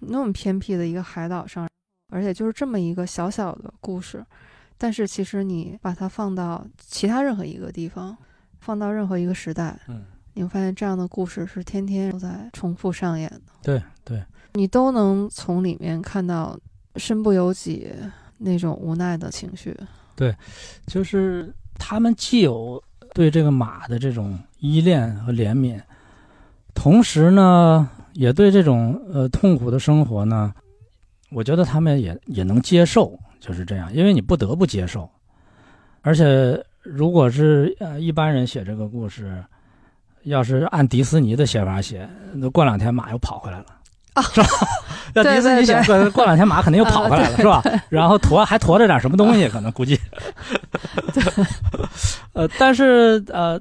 [0.00, 1.68] 那么偏僻的一个海岛上，
[2.12, 4.24] 而且就是这么一个小小的故事，
[4.76, 8.16] 但是其实你把它放到其他任何一个地方，
[8.60, 14.22] 放到任何一个时代，嗯，你会发现这样的故事是天天都在重复上演的，对对，
[14.54, 16.58] 你都能从里面看到
[16.96, 17.92] 身不由己
[18.38, 19.76] 那种无奈的情绪。
[20.14, 20.34] 对
[20.86, 22.82] 就是他们既有
[23.14, 25.80] 对这个马的这种依恋和怜悯，
[26.74, 30.52] 同时呢，也对这种呃痛苦的生活呢，
[31.30, 35.08] 我觉得他们也也能接受，就是这样，因为你不得不接受。
[36.02, 39.40] 而且，如果是呃一般人写这个故事，
[40.24, 43.66] 要是按迪斯尼的写法写，那过两天马又跑回来了。
[44.14, 44.48] 啊是吧？
[45.14, 47.62] 要迪士尼写过过两天马肯定又跑回来了，是吧？
[47.88, 49.96] 然后驮还驮着点什么东西，可能估计。
[52.34, 53.60] 呃，但是呃，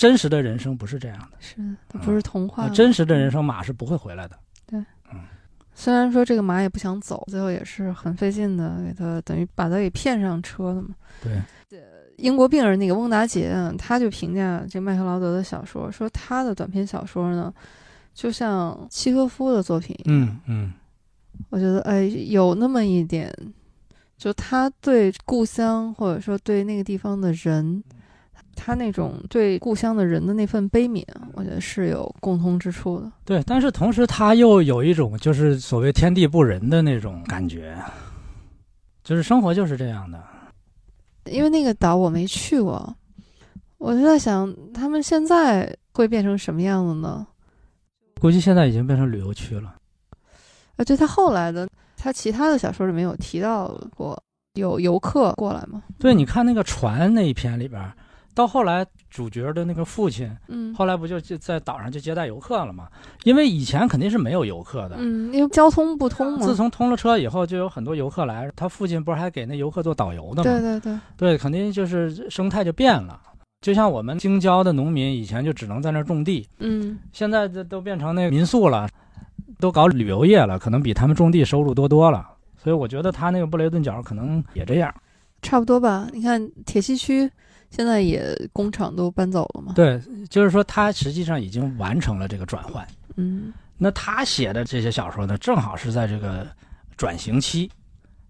[0.00, 2.62] 真实的人生不是这样的，是，它不是童话。
[2.62, 4.38] 呃真实的人生马是不会回来的。
[4.66, 4.78] 对，
[5.12, 5.20] 嗯
[5.74, 10.94] 虽然说这个马也不想走，最后也是很费劲的，给他等于把他给骗上车了嘛。
[11.22, 11.38] 对，
[12.16, 17.52] 英国病人那个翁达杰啊，他就评价这麦克劳德的小说，说他的短篇小说呢，
[18.14, 20.18] 就像契诃夫的作品一样。
[20.18, 20.72] 嗯嗯，
[21.50, 23.30] 我觉得哎，有那么一点，
[24.16, 27.84] 就他对故乡或者说对那个地方的人，
[28.54, 33.10] 他那种对故乡的人的那份悲悯，我觉得是有共通之处的。
[33.24, 37.76] 对，但是同时他又有一种就是所谓天地不仁的那种感觉，
[39.02, 40.22] 就是生活就是这样的。
[41.26, 42.94] 因为那个岛我没去过，
[43.78, 47.26] 我就在想，他们现在会变成什么样子呢？
[48.20, 49.76] 估计现在已经变成旅游区了。
[50.76, 54.20] 啊，对他后来的，他其他的小说里面有提到过
[54.54, 55.82] 有游客过来吗？
[55.98, 57.80] 对，你看那个船那一篇里边，
[58.34, 62.88] 到后来主角的那个父亲，嗯后来不就就在岛上就接待游客了吗？
[63.24, 64.96] 因为以前肯定是没有游客的。
[64.98, 66.46] 嗯，因为交通不通嘛。
[66.46, 68.50] 自从通了车以后，就有很多游客来。
[68.54, 70.42] 他父亲不是还给那游客做导游的吗？
[70.44, 73.20] 对对对，对，肯定就是生态就变了。
[73.60, 78.88] 就像我们京郊的农民，以前就只能在那儿种地，嗯，现在这都变成那个民宿了，
[79.58, 82.26] 都搞旅游业了，可能比他们种地收入多多了。
[82.56, 84.94] 所以我觉得他那个布雷顿角可能也这样。
[85.42, 86.08] 差不多吧。
[86.12, 87.30] 你看铁西区
[87.70, 89.72] 现在也工厂都搬走了嘛。
[89.74, 92.86] 对，就是说他实际上已经完成了这个转换。
[93.16, 96.46] 嗯那他写的这些小说呢，正好是在这个
[96.96, 97.70] 转型期。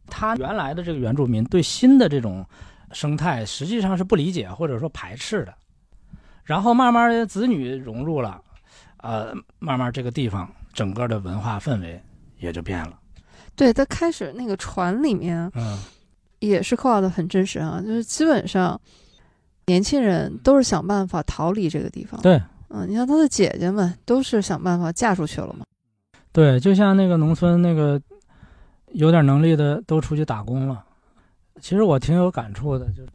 [0.07, 2.45] 他原来的这个原住民对新的这种
[2.93, 5.55] 生态实际上是不理解或者说排斥的，
[6.45, 8.43] 然后慢慢的子女融入了，
[8.99, 12.01] 呃，慢慢这个地方整个的文化氛围
[12.39, 12.99] 也就变了。
[13.55, 15.79] 对他开始那个船里面嗯，
[16.41, 18.81] 也是刻画的很真实啊，就是基本上
[19.71, 22.21] 年轻人都是想办法逃离这个地方。
[22.21, 25.65] 对嗯，你像他的姐姐们都是想办法嫁出去了嘛。
[26.33, 28.01] 对，就像那个农村那个
[28.93, 30.85] 有点能力的都出去打工了。
[31.61, 33.09] 其实我挺有感触的，就是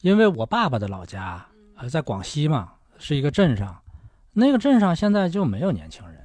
[0.00, 1.44] 因为我爸爸的老家
[1.76, 3.76] 呃在广西嘛，是一个镇上，
[4.32, 6.16] 那个镇上现在就没有年轻人。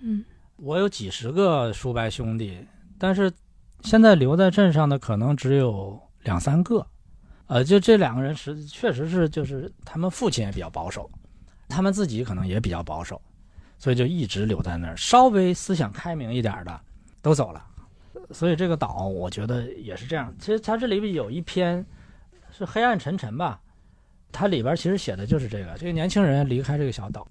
[0.00, 0.24] 嗯
[0.56, 2.58] 我有几十个叔伯兄弟，
[2.98, 3.32] 但是
[3.82, 6.86] 现在留在镇上的可能只有两三个。
[7.48, 11.10] 呃，就这两个人实确实是就是他们父亲也比较保守，
[11.66, 13.18] 他们自己可能也比较保守，
[13.78, 14.94] 所以就一直留在那儿。
[14.98, 16.80] 稍微思想开明一点的
[17.22, 17.64] 都走了，
[18.32, 20.30] 所以这个岛我觉得也是这样。
[20.38, 21.82] 其实它这里边有一篇
[22.52, 23.58] 是黑暗沉沉吧，
[24.30, 27.26] 它里边其实写的就是这个：这个年轻人离开这个小岛，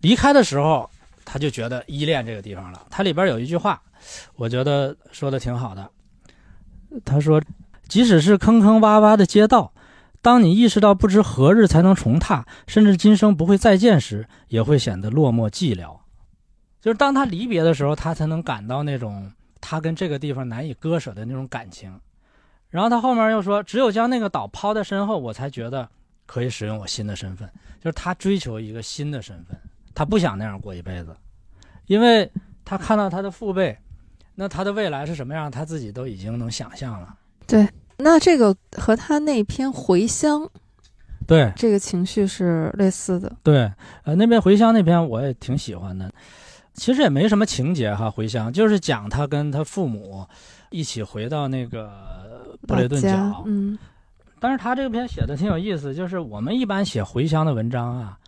[0.00, 0.90] 离开的时候
[1.24, 2.88] 他就觉得依恋这个地方了。
[2.90, 3.80] 它里边有一句话，
[4.34, 5.88] 我觉得说的挺好的，
[7.04, 7.40] 他说。
[7.88, 9.72] 即使是坑坑洼洼的街道，
[10.20, 15.96] 当你意识到不知何日才能重踏，甚至今生不会再见时，也会显得落寞寂寥。
[16.80, 21.98] 就是当他离别的时候，他才能感到那种他跟这个地方难以割舍的那种感情。
[22.70, 25.88] 然后他后面又说：“只有将那个岛抛在身后，我才觉得
[26.26, 29.58] 可以使用我新的身份。”就是他追求一个新的身份，
[29.94, 31.16] 他不想那样过一辈子，
[31.86, 32.30] 因为
[32.64, 33.76] 他看到他的父辈，
[34.34, 37.16] 那他的未来是什么样，他自己都已经能想象了。
[37.48, 40.48] 对，那这个和他那篇回乡，
[41.26, 43.34] 对这个情绪是类似的。
[43.42, 43.72] 对，
[44.04, 46.12] 呃，那边回乡那篇我也挺喜欢的，
[46.74, 50.26] 其实也没什么情节哈，回乡就是讲他跟他父母
[50.70, 51.90] 一起回到那个
[52.66, 53.42] 布雷顿角。
[53.46, 53.78] 嗯，
[54.38, 58.18] 但是他这篇写的挺有意思，就是我们一般写回乡的文章啊，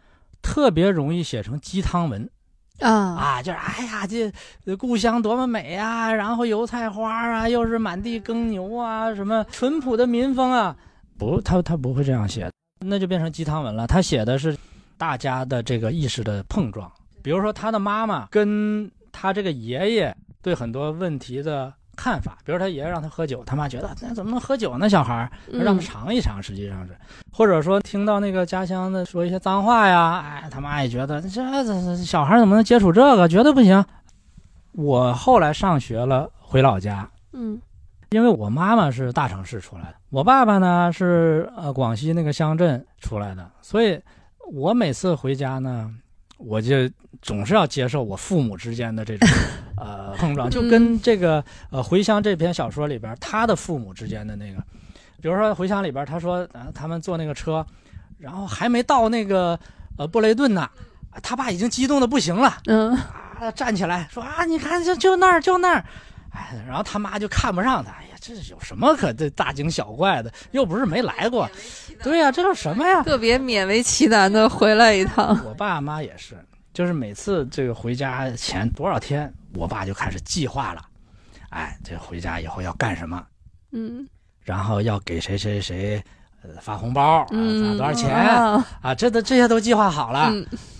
[0.41, 2.29] 特别容易写成鸡汤文。
[2.81, 6.13] 啊啊，就是哎呀，这故乡多么美啊！
[6.13, 10.77] 然后油菜花啊，又是满地耕牛啊，什么淳朴的民风啊，
[11.19, 12.51] 不，他他不会这样写，
[12.85, 13.87] 那就变成鸡汤文了。
[13.87, 14.57] 他写的是
[14.97, 16.91] 大家的这个意识的碰撞，
[17.23, 21.73] 比如说他的妈妈跟他这个爷爷对很多问题的。
[22.03, 24.89] 看法，比如他爷爷让他喝酒，他妈觉得那怎么能喝酒呢？
[24.89, 26.97] 小孩儿，让他尝一尝，实际上是，
[27.31, 33.29] 或者说听到那个家乡的说一些脏话呀，哎，他妈也觉得这这小孩怎么能接触这个？
[33.29, 33.85] 绝对不行。
[34.73, 37.61] 我后来上学了，回老家，嗯，
[38.13, 44.01] 因为我妈妈是大城市出来的，我爸爸呢是呃广西那个乡镇出来的，所以
[44.51, 45.95] 我每次回家呢。
[46.41, 46.91] 我就
[47.23, 49.29] 总是要接受我父母之间的这种
[49.77, 54.63] 呃碰撞，就跟这个呃《回乡》这篇小说里边他的父母之间的那个，
[55.21, 57.65] 比如说《回乡》里边他说啊，他们坐那个车，
[58.19, 59.59] 然后还没到那个
[59.99, 60.69] 呃布雷顿呢，
[61.23, 62.95] 他爸已经激动的不行了，嗯。
[62.95, 65.85] 啊站起来说啊，你看就就那儿就那儿，
[66.31, 70.31] 哎，然后他妈就看不上他，这有什么可这大惊小怪的？
[70.53, 71.49] 又不是没来过。
[72.03, 73.03] 对呀，这都什么呀？
[73.03, 75.39] 特别勉为其难的回来一趟。
[75.47, 76.37] 我爸妈也是，
[76.73, 80.83] 就是每次这个回家前多少天，我爸就开始计划了。
[81.49, 83.25] 哎，这回家以后要干什么？
[83.73, 84.07] 嗯，
[84.45, 86.03] 然后要给谁谁谁
[86.43, 88.15] 呃发红包，发多少钱
[88.83, 88.95] 啊？
[88.95, 90.33] 这都这些都计划好了。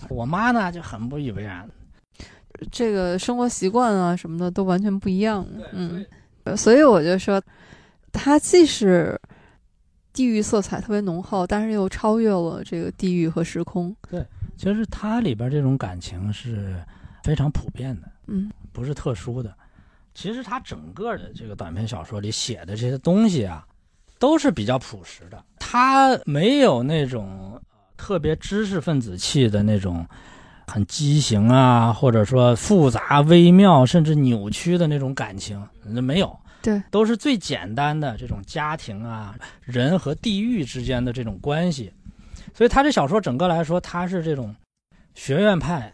[0.09, 1.69] 我妈呢就很不以为然，
[2.71, 5.45] 这个生活习惯啊什么的都完全不一样。
[5.71, 6.05] 嗯，
[6.57, 7.41] 所以我就说，
[8.11, 9.19] 它既是。
[10.13, 13.95] 地域色彩特别浓厚，但是又超越了这个地域和时空。
[14.09, 14.21] 对，
[14.57, 16.75] 其实它里边这种感情是
[17.23, 19.55] 非常普遍的，嗯，不是特殊的。
[20.13, 23.65] 其实它整个的这个短篇小说里写的这些东西啊，
[24.19, 25.41] 都是比较朴实的。
[25.57, 27.57] 它没有那种
[27.95, 30.05] 特别知识分子气的那种
[30.71, 36.39] 很畸形啊，或者说复杂微妙甚至扭曲的那种感情，那没有。
[36.61, 41.91] 对，都是最简单的这种家庭啊，人和地域之间的这种关系，
[42.53, 44.55] 所以他这小说整个来说，他是这种
[45.13, 45.91] 学院派，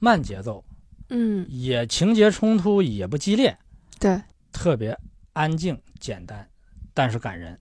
[0.00, 0.64] 慢节奏，
[1.10, 3.56] 嗯，也情节冲突也不激烈，
[4.00, 4.98] 对，特别
[5.34, 6.44] 安静简单，
[6.92, 7.56] 但是感人。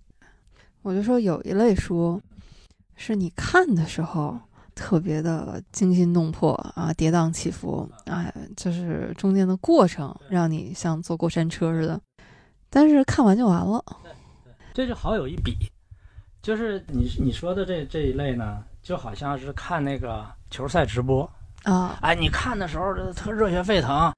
[0.82, 2.20] 我就说有一类书，
[2.96, 4.40] 是你看的时候
[4.78, 12.00] 特别的惊心动魄啊，跌宕起伏，啊，就是中间的过程让你像坐过山车似的。
[12.70, 13.84] 但是看完就完了，
[14.74, 15.58] 这就好有一比，
[16.42, 21.28] 就是你你说的这这一类呢，就好像是看那个球赛直播
[21.64, 24.14] 啊，哎，你看的时候特热血沸腾，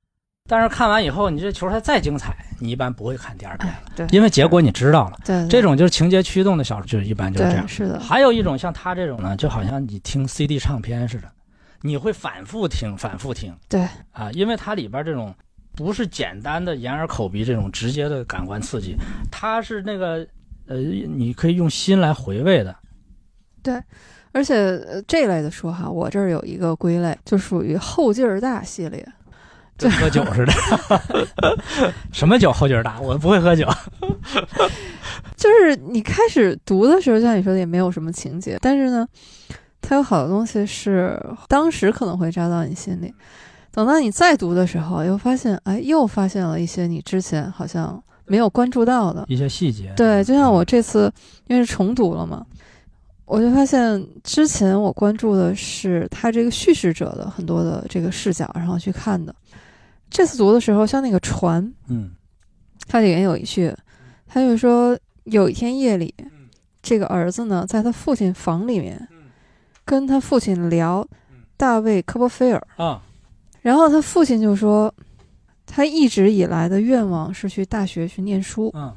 [0.49, 5.17] 但是看完以后，你这球它再精彩，你一般不会看第二遍了，对，因为结果你知道了。
[5.23, 7.67] 对，这种就是情节驱动的小说，就一般就是这样。
[7.67, 7.99] 是的。
[7.99, 11.31] 还有一种像他这种呢，就好像你听 CD 唱片似的，
[11.81, 13.55] 你会反复听，反复听。
[13.69, 15.33] 对，啊，因为它里边这种。
[15.75, 18.97] 不是简单的眼耳口鼻这种直接的感官刺激，
[19.31, 20.27] 它是那个
[20.67, 22.75] 呃，你可以用心来回味的。
[23.63, 23.81] 对，
[24.33, 24.77] 而且
[25.07, 29.07] 这类的书哈，我这儿有一个归类，就属于后劲儿大系列，
[29.79, 30.53] 跟喝酒似的。
[32.11, 32.99] 什么酒后劲儿大？
[32.99, 33.67] 我不会喝酒。
[35.35, 39.07] 就是你开始读的时候，像你说的也没有什么情节，但是呢，
[39.81, 41.17] 它有好多东西是
[41.47, 43.13] 当时可能会扎到你心里。
[43.71, 49.93] 等到你再读的时候，又发现，哎，又发现了一些你之前好像没有关注到的一些细节。
[49.95, 51.11] 对，就像我这次
[51.47, 52.45] 因为是重读了嘛，
[53.25, 59.33] 我就发现之前我关注的是他这个叙事者的很多的这个视角，然后去看的。
[60.09, 62.11] 这次读的时候，像那个船，嗯，
[62.87, 63.73] 它里面有一句，
[64.27, 66.13] 他就说有一天夜里，
[66.81, 69.07] 这个儿子呢在他父亲房里面，
[69.85, 71.07] 跟他父亲聊
[71.57, 73.01] 大卫科波菲尔啊，
[73.61, 74.93] 然后他父亲就说，
[75.65, 78.95] 他一直以来的愿望是去大学去念书，嗯，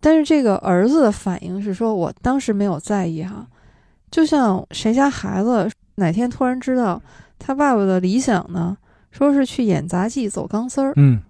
[0.00, 3.46] 但是这个儿子的反应是说，我当时没有在意哈，
[4.10, 7.00] 就像谁家孩子哪天突然知道
[7.38, 8.76] 他爸爸的理想呢？
[9.16, 11.22] 说是去演杂技、走钢丝儿，嗯，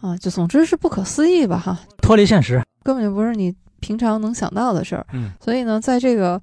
[0.00, 5.04] 啊，就总之是不可思议吧，哈，脱离现实，根本就不是你平常能想到的事儿。
[5.12, 6.40] 嗯，所以呢，在这个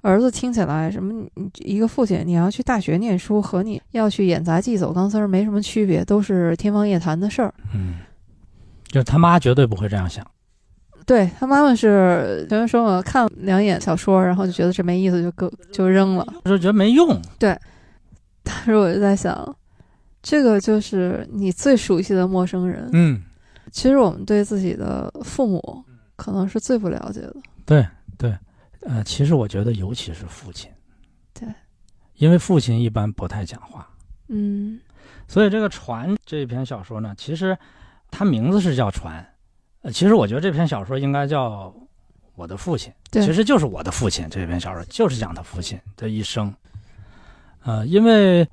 [0.00, 1.24] 儿子听起来，什么
[1.58, 7.54] 一个父亲你要去大学念书和你要去演杂技、走钢丝儿没什么区别，都是天方夜谭的事儿。
[7.72, 7.98] 嗯，
[8.88, 10.26] 就是他妈绝对不会这样想。
[11.06, 17.22] 对他妈妈是，前面说我看两眼小说，然后就觉得这没意思，就搁就扔了，就觉得没用。
[17.38, 17.56] 对，
[18.42, 19.56] 但是我就在想。
[20.28, 22.90] 这个就是你最熟悉的陌生人。
[22.94, 23.22] 嗯，
[23.70, 25.84] 其实我们对自己的父母
[26.16, 27.36] 可能是最不了解的。
[27.64, 27.86] 对
[28.18, 28.36] 对，
[28.80, 30.68] 呃，其实我觉得尤其是父亲。
[31.32, 31.48] 对，
[32.16, 33.88] 因为父亲一般不太讲话。
[34.26, 34.80] 嗯，
[35.28, 37.56] 所以这个《船》这篇小说呢，其实
[38.10, 39.22] 它名字是叫《船》，
[39.82, 41.68] 呃，其实我觉得这篇小说应该叫
[42.34, 42.92] 《我的父亲》。
[43.24, 44.28] 其实就是我的父亲。
[44.28, 46.52] 这篇小说就是讲他父亲的一生。
[47.62, 48.44] 呃，因为。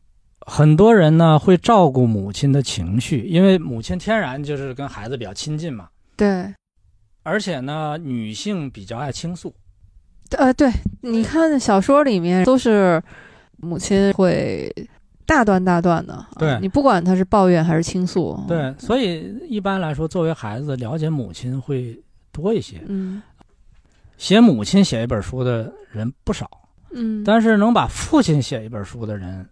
[0.46, 5.88] 很多人呢会照顾母亲的情绪，因为母亲天然就是跟孩子比较亲近嘛。
[6.16, 6.54] 对，
[7.24, 9.54] 而且呢，女性比较爱倾诉。
[10.38, 10.72] 呃，对，
[11.02, 13.02] 你看小说里面都是
[13.58, 14.72] 母亲会
[15.26, 16.26] 大段大段的。
[16.38, 18.40] 对，你不管她是抱怨还是倾诉。
[18.48, 21.98] 对，所以一般来说，作为孩子了解母亲会
[22.32, 22.82] 多一些。
[22.88, 23.22] 嗯，
[24.18, 26.50] 写母亲写一本书的人不少。
[26.92, 29.48] 嗯，但是能把父亲写一本书的人。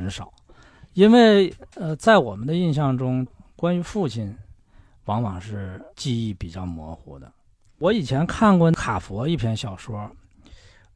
[0.00, 0.32] 很少，
[0.94, 4.34] 因为呃，在我们的印象中，关于父亲，
[5.04, 7.30] 往往是记忆比较模糊的。
[7.78, 10.10] 我以前看过卡佛一篇小说，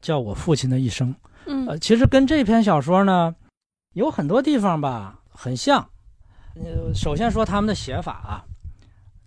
[0.01, 1.13] 叫我父亲的一生。
[1.45, 3.35] 嗯，呃，其实跟这篇小说呢，
[3.93, 5.87] 有很多地方吧很像。
[6.55, 8.41] 呃，首先说他们的写法啊，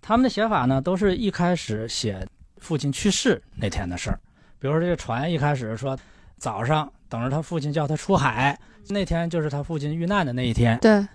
[0.00, 2.26] 他们的写法呢，都是一开始写
[2.56, 4.18] 父亲去世那天的事儿。
[4.58, 5.96] 比如说这个船一开始说
[6.36, 8.58] 早上等着他父亲叫他出海。
[8.90, 10.78] 那天就是他父亲遇难的那一天。
[10.80, 11.06] 对，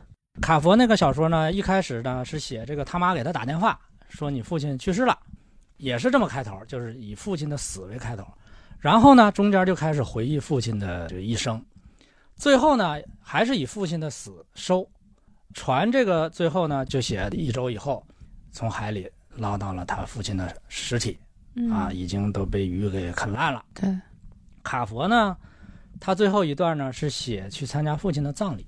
[0.41, 3.79] 卡佛那个小说呢，一开始呢是写这个他妈给他打电话
[4.09, 5.17] 说你父亲去世了，
[5.77, 8.23] 也是这么开头，就是以父亲的死为开头，
[8.77, 11.59] 然后呢中间就开始回忆父亲的这一生，
[12.35, 14.87] 最后呢还是以父亲的死收。
[15.55, 18.05] 船这个最后呢就写一周以后，
[18.51, 21.17] 从海里捞到了他父亲的尸体，
[21.71, 23.65] 啊，已经都被鱼给啃烂了。
[23.73, 23.89] 对，
[24.61, 25.35] 卡佛呢。
[26.05, 28.67] 他最后一段呢是写去参加父亲的葬礼，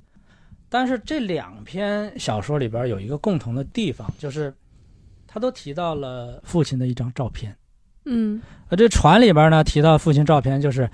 [0.69, 4.53] 但是这两篇小说里边有一个共同的地方，就是
[5.27, 7.53] 他都提到了父亲的一张照片。
[8.05, 10.89] 嗯，呃，这船里边呢提到父亲照片，就是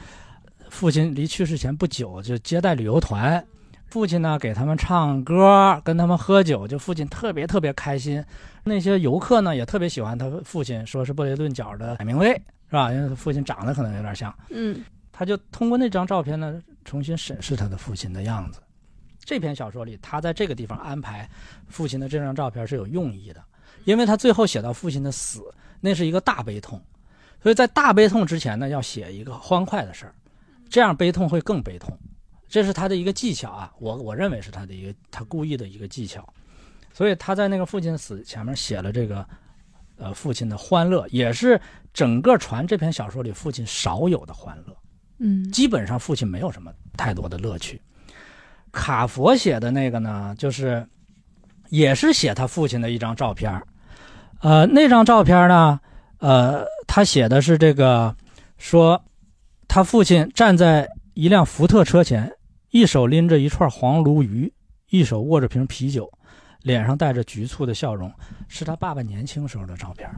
[0.67, 3.45] 父亲离去世前不久就接待旅游团，
[3.85, 8.23] 父亲呢给他们唱歌，跟他们喝酒，就父亲特别特别开心。
[8.63, 12.91] 那些游客呢也特别喜欢他父亲，说是布雷顿角的海明威，是吧？
[12.91, 14.33] 因为他父亲长得可能有点像。
[14.49, 14.83] 嗯。
[15.21, 18.59] 他就通过那张照片呢，重新审视他的父亲的样子。
[19.23, 21.29] 这篇小说里，他在这个地方安排
[21.67, 23.43] 父亲的这张照片是有用意的，
[23.83, 25.43] 因为他最后写到父亲的死，
[25.79, 26.81] 那是一个大悲痛，
[27.39, 30.15] 所以在大悲痛之前呢，要写一个欢快的事儿，
[30.67, 31.95] 这样悲痛会更悲痛。
[32.49, 36.27] 这是他的一个技巧啊，我我认为是他的一个他故意的一个技巧。
[36.91, 39.23] 所以他在那个父亲死前面写了这个，
[39.97, 41.61] 呃，父亲的欢乐，也是
[41.93, 44.75] 整个传这篇小说里父亲少有的欢乐。
[45.23, 47.79] 嗯，基本上父亲没有什么太多的乐趣。
[48.71, 50.83] 卡佛写的那个呢，就是
[51.69, 53.61] 也是写他父亲的一张照片
[54.39, 55.79] 呃，那张照片呢，
[56.17, 58.15] 呃，他写的是这个，
[58.57, 58.99] 说
[59.67, 62.31] 他父亲站在一辆福特车前，
[62.71, 64.51] 一手拎着一串黄鲈鱼，
[64.89, 66.11] 一手握着瓶啤酒，
[66.63, 68.11] 脸上带着局促的笑容，
[68.47, 70.09] 是他爸爸年轻时候的照片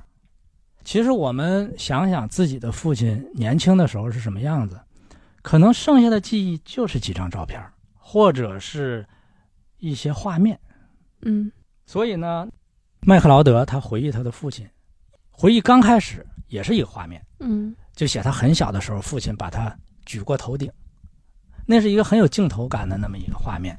[0.86, 4.80] 其实我们想想自己的父亲年轻的时候是什么样子。
[5.44, 7.62] 可能剩下的记忆就是几张照片，
[7.96, 9.06] 或者是
[9.78, 10.60] 一些画面。
[11.22, 11.52] 嗯，
[11.86, 12.48] 所以呢，
[13.02, 14.68] 麦克劳德他回忆他的父亲，
[15.30, 17.24] 回忆刚开始也是一个画面。
[17.39, 20.72] 嗯，就写他很小的时候，父亲把他举过头顶，
[21.68, 23.78] 那是一个很有镜头感的那么一个画面。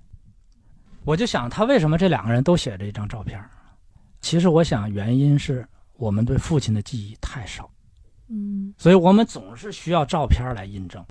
[1.05, 3.43] 我就想他为什么这两个人都写这张照片？
[4.21, 7.71] 其实我想原因是我们对父亲的记忆太少，
[8.29, 11.05] 嗯所以我们总是需要照片来印证。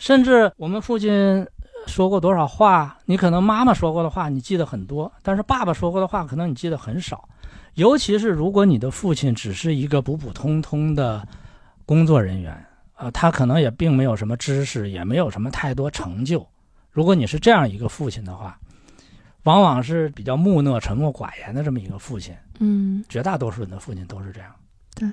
[0.00, 1.46] 甚至我们父亲
[1.86, 7.28] 说过多少话，你可能妈妈说过的话你记得很多，但是爸爸说过的话可能你记得很少。
[7.74, 11.26] 尤其是如果你的父亲只是一个普普通通的
[11.84, 12.52] 工作人员，
[12.94, 16.44] 啊，他可能也并没有什么知识，也没有什么太多成就。
[16.90, 18.58] 如果你是这样一个父亲的话，
[19.42, 22.34] 往往是比较木讷、沉默寡言的这么一个父亲。
[22.58, 24.50] 嗯绝大多数人的父亲都是这样。
[24.94, 25.10] 对，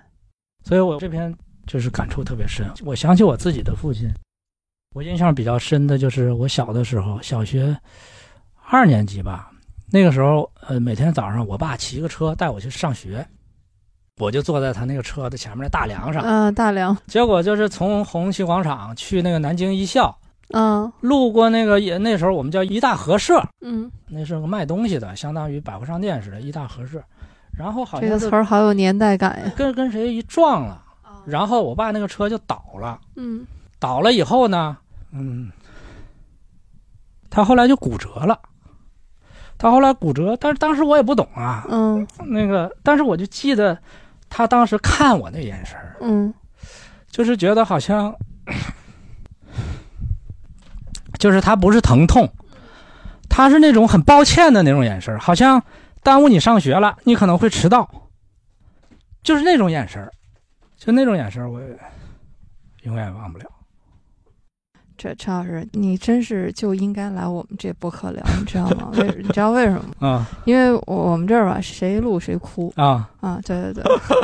[0.64, 1.34] 所以我这篇
[1.66, 2.66] 就是感触特别深。
[2.86, 4.10] 我想起我自己的父亲，
[4.98, 7.78] 我印象比较深的就是我小的时候，小学
[8.68, 9.52] 二年级吧，
[9.92, 13.24] 那个时候，呃，每天早上我爸骑个车带我去上学，
[14.18, 20.18] 我就坐在他那个车的前面的大梁上，啊，大梁，结果就是从红旗广场去那个南京一校，
[20.50, 27.00] 嗯路过那个也那时候我们叫一大合社，嗯，那是个卖东西的，相当于百货商店似的，一大合社。
[27.56, 29.52] 然后好像这个词儿好有年代感呀。
[29.56, 30.84] 跟跟谁一撞了，
[31.28, 33.46] 然后我爸那个车就倒了，嗯
[33.80, 34.76] 倒了以后呢，
[35.12, 35.52] 嗯，
[37.30, 38.40] 他后来就骨折了，
[39.58, 42.06] 他后来骨折，但是当时我也不懂啊，嗯。
[42.26, 43.78] 那个，但是我就记得
[44.30, 46.34] 他当时看我那眼神儿，嗯。
[47.10, 48.14] 就是觉得好像，
[51.18, 52.30] 就是他不是疼痛，
[53.30, 55.64] 他是那种很抱歉的那种眼神儿，好像
[56.04, 57.90] 耽误你上学了，你可能会迟到，
[59.24, 60.12] 就是那种眼神儿，
[60.78, 61.60] 就那种眼神儿，我
[62.84, 63.50] 永远忘不了。
[64.98, 68.90] 这陈老师，你真是就应该来我们这播客聊，你知道吗？
[68.98, 70.08] 为你知道为什么吗？
[70.10, 73.40] 啊因为我我们这儿吧，谁录谁哭啊啊！
[73.46, 73.84] 对对对，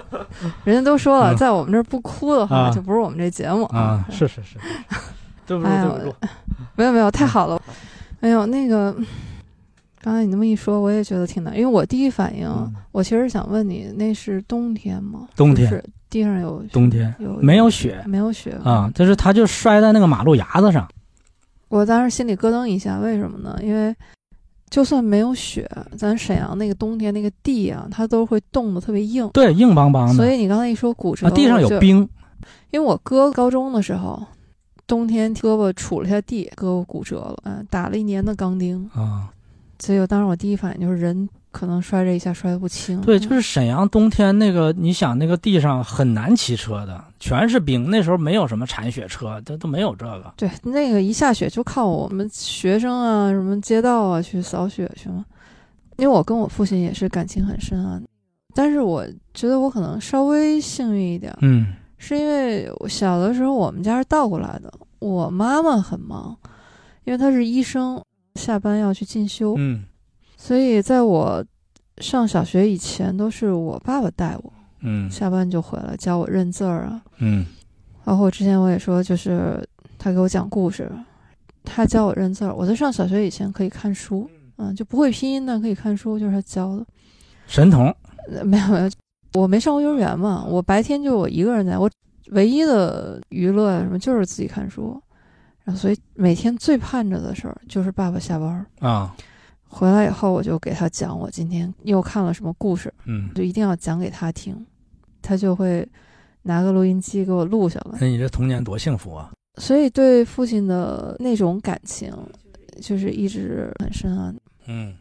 [0.66, 4.06] 人家都说了，嗯在我们这儿不哭的话，啊就不是我们这节目啊！
[4.10, 4.58] 是是是，
[5.46, 6.16] 对不对不住，
[6.76, 7.62] 没有没有，太好了。
[8.20, 8.96] 没有那个，
[10.02, 15.28] 刚才你那么一说，我也觉得挺难，因为我第一反应，嗯我其实想问你，那是冬天吗？
[15.36, 15.84] 冬天是
[16.14, 20.88] 地上有冬天有没有雪没有雪啊，就是他就摔在那个马路牙子上，
[21.70, 23.58] 我当时心里咯噔一下，为什么呢？
[23.64, 23.96] 因为
[24.70, 29.28] 就算没有雪，咱沈阳那个冬天那个地啊，它都会冻得特别硬。
[29.34, 32.08] 对，硬邦邦的，所以你刚才一说骨折，啊，地上，有冰
[32.70, 34.24] 因为我哥高中的时候，
[34.86, 38.88] 冬天胳膊杵了下地，胳膊骨折了，嗯、打了一年的钢钉。
[38.94, 39.30] 啊。
[39.80, 43.00] 所以我当时我第一反应就是人可能摔这一下摔得不轻。
[43.00, 47.90] 对，就是沈阳冬天那个，你想那个地上很难骑车的，全是冰。
[47.90, 50.34] 那时候没有什么铲雪车，都都没有这个。
[50.36, 55.24] 对，那个一下雪就靠我们学生啊，什么街道啊去扫雪去嘛。
[55.98, 58.02] 因为我跟我父亲也是感情很深啊，
[58.56, 61.68] 但是我觉得我可能稍微幸运一点，嗯
[62.00, 66.36] 是因为我小的时候我们家是倒过来的，我妈妈很忙，
[67.06, 68.04] 因为她是医生，
[68.36, 69.86] 下班要去进修，嗯
[70.44, 71.42] 所以在我
[72.00, 77.46] 上小学以前都是我爸爸带我，嗯下班就回来教我认字儿啊，嗯
[78.04, 79.66] 包括之前我也说，就是
[79.98, 80.92] 他给我讲故事，
[81.64, 82.54] 他教我认字儿。
[82.54, 86.86] 我在上小学以前可以看书，嗯，就不会拼音，但可以看书，就是他教的。
[87.48, 87.86] 神童
[88.30, 88.92] 呃没有没有，
[89.36, 91.90] 我没上过幼儿园嘛，我白天就我一个人在，我
[92.32, 95.02] 唯一的娱乐啊什么就是自己看书，
[95.64, 99.16] 然后所以每天最盼着的事儿就是爸爸下班儿啊，
[99.74, 104.56] 回来以后，我就给他讲我今天又看了什么故事，嗯，就一定要讲给他听，
[105.20, 105.88] 他就会
[106.44, 107.98] 拿个录音机给我录下来。
[108.00, 109.32] 那你这童年多幸福啊！
[109.60, 112.14] 所以对父亲的那种感情，
[112.80, 114.34] 就是一直很深啊。
[114.68, 114.96] 嗯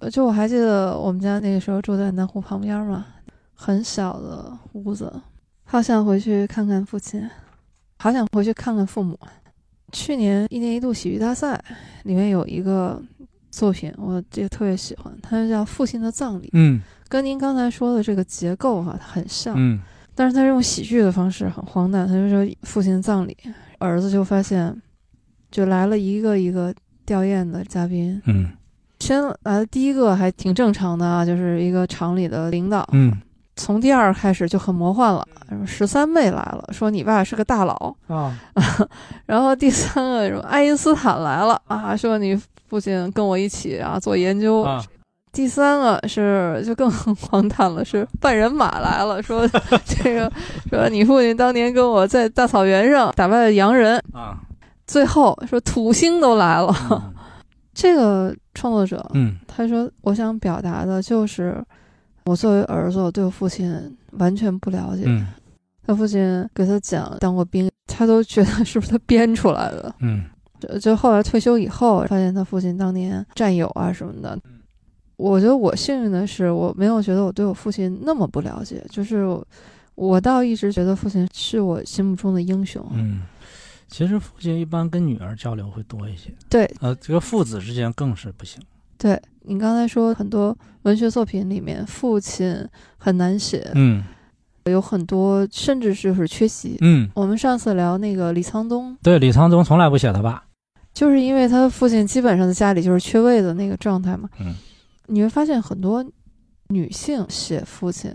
[0.00, 3.06] 呃就我还记得我们家那个时候住在南湖旁边嘛，
[3.54, 5.12] 很小的屋子，
[5.64, 7.28] 好想回去看看父亲，
[7.98, 9.18] 好想回去看看父母。
[9.90, 11.58] 去年一年一度喜剧大赛
[12.04, 13.02] 里面有一个
[13.50, 19.54] 作品，我这个特别喜欢，它就叫《父亲的葬礼》，嗯跟您刚才说的这个结构哈、它很像。
[19.56, 19.80] 嗯。
[20.14, 23.36] 但是他用喜剧的方式很荒诞，他就说父亲的葬礼，
[23.78, 24.76] 儿子就发现，
[25.48, 26.74] 就来了一个一个
[27.06, 28.50] 吊唁的嘉宾，嗯。
[28.98, 33.16] 先来的第一个还挺正常的啊，就是一个厂里的领导，嗯。
[33.54, 35.24] 从第二开始就很魔幻了，
[35.64, 38.36] 十三妹来了，说你爸是个大佬，啊。
[39.24, 42.36] 然后第三个什么爱因斯坦来了啊，说你
[42.68, 44.84] 父亲跟我一起啊做研究，啊。
[45.30, 49.46] 第三个是就更荒诞了，是半人马来了，说
[49.84, 50.32] 这个
[50.70, 54.40] 说你父亲当年跟我在大草原上打败了洋人，啊。
[54.86, 57.12] 最后说土星都来了。
[57.74, 59.36] 这个创作者嗯。
[59.46, 61.62] 他说，我想表达的就是
[62.24, 65.02] 我作为儿子，我对我父亲完全不了解。
[65.06, 65.26] 嗯。
[65.86, 69.94] 他父亲给他讲当过兵，他都觉得是不是他编出来的。
[70.00, 70.24] 嗯
[70.60, 74.38] 就就后来退休以后，发现他父亲当年战友啊什么的。
[75.16, 79.26] 我觉得我幸运的是，我没有觉得我对我父亲那么不了解，就是
[79.96, 82.84] 我倒一直觉得父亲是我心目中的英雄。
[82.92, 83.22] 嗯，
[83.88, 86.32] 其实父亲一般跟女儿交流会多一些。
[86.48, 88.62] 对，呃，这个父子之间更是不行。
[88.96, 92.64] 对你刚才说，很多文学作品里面父亲
[92.96, 94.04] 很难写，嗯，
[94.66, 96.76] 有很多甚至就是缺席。
[96.80, 100.44] 嗯，我们上次聊那个李沧东，对，李沧东从来不写他爸，
[100.98, 104.28] 就是因为他的父亲基本上在家里就是缺位的那个状态嘛。
[104.40, 104.52] 嗯。
[105.06, 106.04] 你会发现很多
[106.70, 108.12] 女性写父亲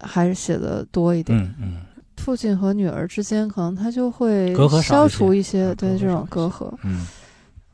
[0.00, 1.38] 还是写的多一点。
[1.38, 1.76] 嗯嗯，
[2.16, 6.70] 父亲和女儿之间可能他就会消除一些对这种隔阂。
[6.70, 6.74] 阂。
[6.84, 7.06] 嗯，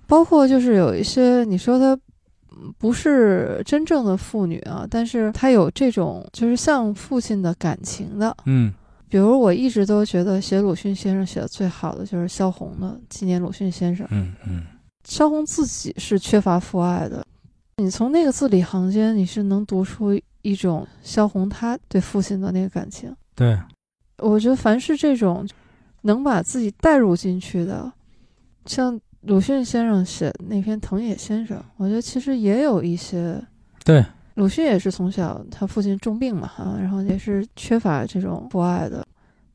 [0.09, 1.97] 包括就是有一些你说他
[2.79, 8.37] 不是真正的父女啊，但是他有这种就是像父亲的感情的。
[8.47, 8.75] 嗯，
[9.09, 14.07] 比如我一直都觉得写鲁迅先生写的最好的就是萧红的《纪念鲁迅先生》。
[14.13, 14.67] 嗯嗯，
[15.05, 17.25] 萧红自己是缺乏父爱的。
[17.79, 20.11] 你从那个字里行间，你是能读出
[20.43, 23.15] 一种萧红他对父亲的那个感情。
[23.35, 23.59] 对，
[24.19, 25.49] 我觉得凡是这种
[26.03, 27.93] 能把自己带入进去的，
[28.67, 33.41] 像鲁迅先生写那篇《藤野先生》，我觉得其实也有一些。
[33.85, 34.05] 对，
[34.39, 39.05] 鲁迅也是从小他父亲重病嘛，啊，然后也是缺乏这种父爱的，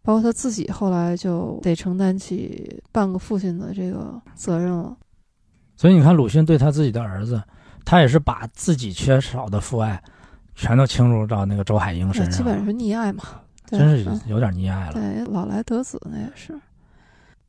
[0.02, 4.94] 包括他自己后来就得承担起半个父亲的这个责任了。
[5.78, 7.42] 所以你看，鲁迅对他自己的儿子。
[7.86, 10.02] 他也是把自己缺少的父爱，
[10.56, 13.24] 全都倾注到那个周海婴身上，基本上是溺爱嘛，
[13.66, 14.94] 真是有点溺爱了。
[14.94, 16.58] 对，老来得子那也是。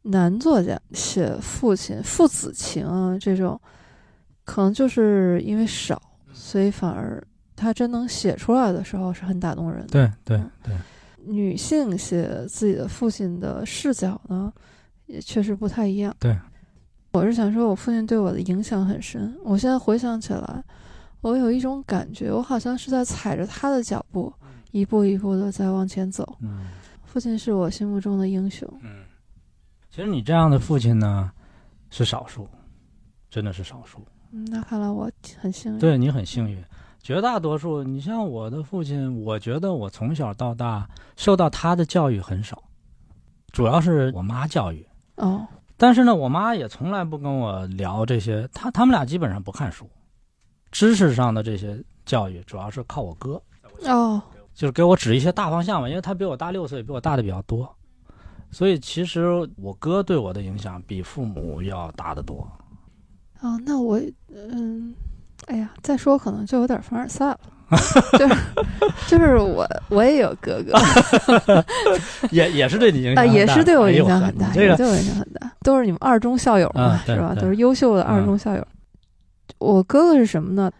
[0.03, 3.61] 男作家写父亲父子情啊，这种
[4.45, 6.03] 可能就是因为少，
[6.35, 7.23] 所以反而
[7.57, 9.89] 他真能写出来的时候是很打动人的。
[9.89, 10.75] 对对对。
[11.25, 14.53] 女性写自己的父亲的视角呢，
[15.07, 16.15] 也确实不太一样。
[16.19, 16.37] 对。
[17.13, 19.33] 我是想说，我父亲对我的影响很深。
[19.45, 20.65] 我现在回想起来，
[21.21, 24.35] 我有一种感觉，我好像是在踩着他的脚步，
[24.73, 26.37] 一步一步的在往前走。
[26.41, 26.67] 嗯，
[27.05, 28.69] 父亲是我心目中的英雄。
[28.83, 29.05] 嗯，
[29.91, 31.31] 其实你这样的父亲呢，
[31.89, 32.49] 是少数，
[33.31, 34.05] 真的是少数。
[34.37, 35.09] 嗯，那看来我
[35.39, 35.79] 很幸运。
[35.79, 36.61] 对你很幸运，
[37.01, 42.61] 绝大多数，你像我的父亲，我觉得我从小到大受到他的教育很少，
[43.53, 44.85] 主要是我妈教育。
[45.19, 45.47] 哦。
[45.77, 49.89] 但是呢，我妈也从来不跟我聊这些，他他们俩基本上不看书，
[50.73, 53.41] 知识上的这些教育主要是靠我哥，
[53.87, 54.21] 哦，
[54.53, 57.73] 就是给我指一些大方向嘛，因为他比我大六岁，比我大的比较多，
[58.51, 62.49] 所以其实我哥对我的影响比父母要大得多。
[63.45, 64.01] 哦，那我
[64.35, 64.95] 嗯，
[65.47, 67.39] 哎呀，再说可能就有点凡尔赛了。
[68.19, 68.35] 就是
[69.09, 70.73] 就是我我也有哥哥，
[72.31, 77.35] 也也是对你影响啊，也是对我影响很大，这个对我影响很大，都是你们二中校友嘛，是吧？
[77.35, 78.67] 都是优秀的二中校友。
[79.59, 80.71] 我哥哥是什么呢？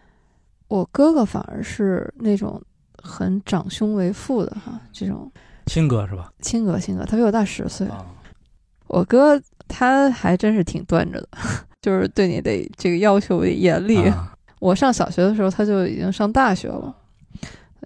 [0.67, 2.61] 我哥哥反而是那种
[3.03, 5.29] 很长兄为父的哈，这种
[5.65, 6.31] 亲哥是吧？
[6.41, 7.87] 亲哥亲哥，他比我大十岁。
[8.87, 11.27] 我哥他还真是挺端着的，
[11.85, 14.11] 就是对你得这个要求严厉。
[14.59, 16.95] 我上小学的时候，他就已经上大学了，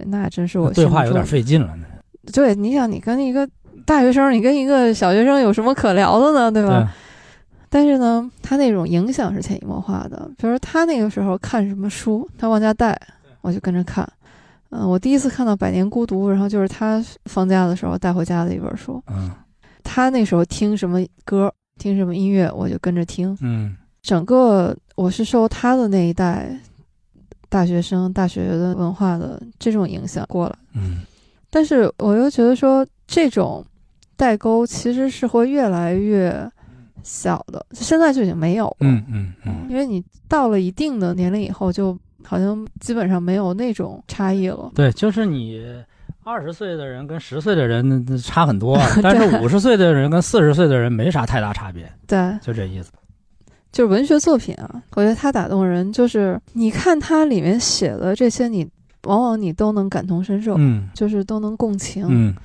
[0.06, 1.78] 那真是我对话有点费劲了。
[2.32, 3.46] 对，你想，你跟一个
[3.86, 6.50] 大学生，你跟一个小学生有什么可聊的呢？
[6.50, 6.90] 对吧？
[7.70, 10.32] 但是呢，他那种影响是潜移默化的。
[10.38, 12.98] 比如他那个时候看什么书，他往家带，
[13.42, 14.08] 我就跟着看。
[14.70, 19.04] 嗯，我第一次看到《百年孤独》，然后就是他放假的时候带回家的一本书。
[19.12, 19.32] 嗯，
[19.84, 23.36] 他那时候听什么歌，听什么音乐，我就跟着听。
[23.42, 23.76] 嗯，
[24.10, 26.50] 整个我是受他的那一代。
[27.52, 31.02] 大学生、大学的文化的这种影响过来，嗯，
[31.50, 33.66] 但是我又觉得说这种
[34.16, 36.48] 代沟其实是会越来越
[37.02, 44.70] 小的，现在就已经没有了，嗯嗯嗯，因为你到了一定的年龄以后，就好像基本上没有那种差异了。
[44.76, 45.60] 对，就是你
[46.24, 52.92] 二十岁的人跟十岁的人差很多， 但是五十岁的人跟四十岁的人没啥太大差别，对，就这意思。
[53.72, 58.68] 就是文学作品啊，我觉得它打动人，就是你看它里面写的这些，你
[59.04, 62.36] 往往你都能感同身受，嗯，就是都能共情，嗯。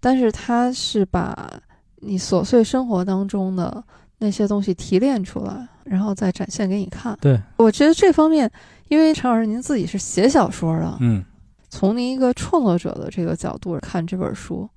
[0.00, 1.50] 但是它是把
[1.96, 3.82] 你琐碎生活当中的
[4.18, 7.16] 那些东西提炼出来，然后再展现给你看。
[7.20, 8.50] 对，我觉得这方面，
[8.88, 11.24] 因为陈老师您自己是写小说的，嗯，
[11.68, 14.68] 从您一个创作者的这个角度看这本书，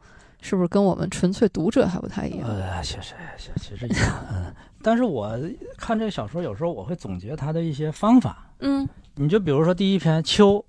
[0.42, 2.48] 是不是跟我们纯粹读者还不太一样？
[2.48, 3.14] 呃，其实
[3.58, 4.46] 其实一样，嗯。
[4.82, 5.38] 但是我
[5.78, 8.52] 看这个小说，有时候我会总结他的一些方法。
[8.60, 10.64] 嗯，你就比如说第一篇《秋》，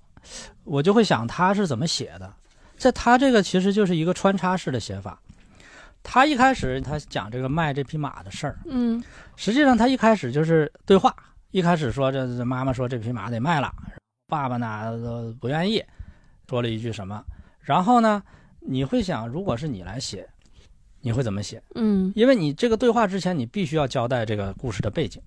[0.63, 2.33] 我就会想他是怎么写的。
[2.77, 5.19] 在他这个其实就是一个穿插式的写法，
[6.01, 9.03] 他一开始他讲这个卖这匹马的事儿，嗯。
[9.35, 11.15] 实际上他一开始就是对话，
[11.51, 13.73] 一开始说这这妈妈说这匹马得卖了，
[14.27, 15.83] 爸爸呢呃不愿意，
[16.49, 17.23] 说了一句什么，
[17.59, 18.23] 然后呢
[18.59, 20.27] 你会想，如果是你来写，
[21.01, 21.61] 你会怎么写？
[21.75, 25.21] 嗯因为你这个对话之前，你必须要交代这个故事的背景，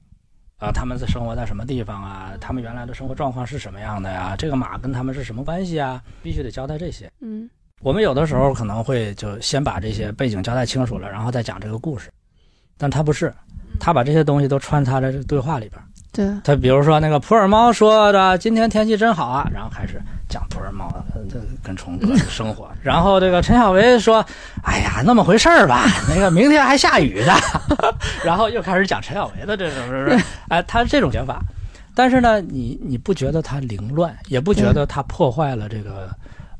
[0.58, 2.32] 啊，他们是生活在什么地方啊？
[2.40, 4.34] 他们原来的生活状况是什么样的呀？
[4.36, 6.02] 这个马跟他们是什么关系啊？
[6.22, 7.10] 必须得交代这些。
[7.20, 7.48] 嗯
[7.80, 12.10] 我们有的时候可能会就先把这些背景交代清楚了，然后再讲这个故事，
[12.78, 13.34] 但他不是，
[13.80, 15.82] 他把这些东西都穿插在这个对话里边。
[16.12, 20.00] 对，他比如说那个普洱猫说的今天天气真好啊，然后开始
[20.32, 24.24] 讲普洱猫呃这跟虫哥生活，然后这个陈小维说，
[24.64, 27.34] 哎呀那么回事儿吧，那个明天还下雨呢，
[28.24, 30.24] 然后又开始讲陈小维的这种是不是？
[30.48, 31.42] 哎，他这种写法，
[31.94, 36.08] 但是呢，你你不觉得他凌乱，也不觉得他破坏了这个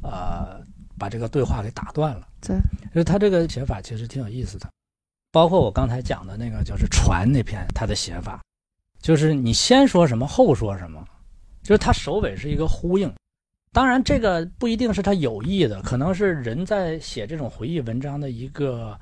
[0.03, 0.61] 呃
[0.99, 2.27] 把这个对话给打断了。
[2.47, 2.55] 对，
[2.93, 4.69] 就是他这个写法其实挺有意思的，
[5.33, 8.39] 包括我刚才讲的那个就是船那篇，他的写法，
[9.01, 11.03] 就是你先说什么后说什么，
[11.63, 13.11] 就是他首尾是一个呼应。
[13.73, 18.95] 当然，这个不一定是他有意的，可能是人在写这种回忆文章的一个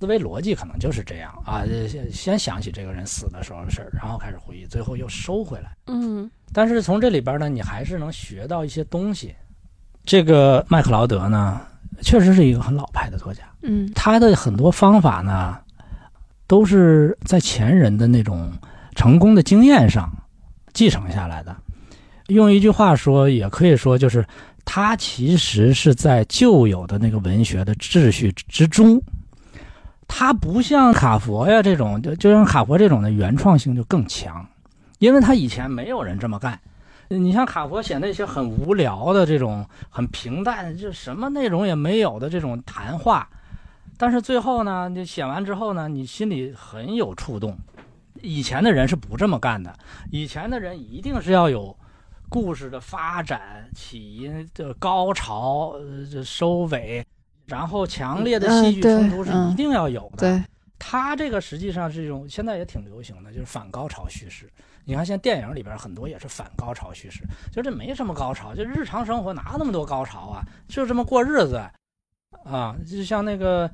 [0.00, 1.62] 思维逻辑，可能就是这样啊。
[1.88, 5.70] 先先想起这个人死的时候的事儿，然后开始回忆，最后又收回来。
[5.86, 9.34] 嗯但是从这里边呢，你还是能学到一些东西。
[10.04, 11.60] 这个麦克劳德呢，
[12.00, 15.58] 确实是一个很老派的作家，嗯他的很多方法呢，
[16.48, 18.52] 都是在前人的那种
[18.96, 20.10] 成功的经验上
[20.72, 21.56] 继承下来的。
[22.28, 24.24] 用一句话说，也可以说，就是
[24.64, 29.00] 他其实是在旧有的那个文学的秩序之中。
[30.06, 34.46] 他不像卡佛呀这种，就就像卡佛这种的原创性就更强，
[34.98, 36.58] 因为他以前没有人这么干。
[37.08, 43.26] 你像卡佛写那些很无聊的这种很平淡，就什么内容也没有的这种谈话，
[43.96, 47.56] 但是最后呢，你写完之后呢，你心里很有触动。
[48.20, 49.74] 以前的人是不这么干的，
[50.10, 51.74] 以前的人一定是要有
[52.28, 57.04] 故事的发展、起因的高潮、呃这收尾，
[57.46, 60.18] 然后强烈的戏剧冲突是一定要有的。
[60.18, 60.44] 对，
[60.78, 64.48] 他这个实际上是一种现在也挺流行的，就是反高潮叙事。
[64.84, 67.22] 你看，现在电影里边很多也是反高潮叙事，
[67.52, 70.42] 就这没什么高潮，就日常生活哪有那么多高潮啊？
[70.66, 71.62] 就这么过日子
[72.44, 73.70] 啊，就像那个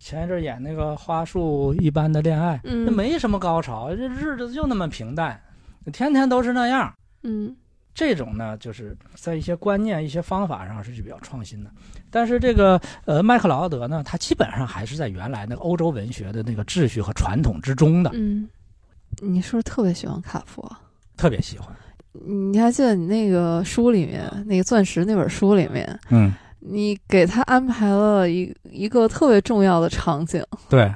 [0.00, 5.40] 前一阵演那个花束一般的恋爱，嗯那没什么高潮，这日子就那么平淡，
[5.92, 6.92] 天天都是那样。
[7.22, 7.56] 嗯
[7.96, 11.70] 这种呢，就是在一些观念、一些方法上是比较创新的。
[12.10, 18.46] 但是这个呃，麦克劳德呢，他基本上还是在原来那个欧洲文学的那个秩序和传统之中的，嗯，
[19.22, 20.70] 你是不是特别喜欢卡佛？
[21.16, 21.74] 特别喜欢。
[22.26, 30.44] 你还记得你那个书里面，那个钻石那本书里面，嗯，你给他安排了一一个特别重要的场景。
[30.68, 30.92] 对，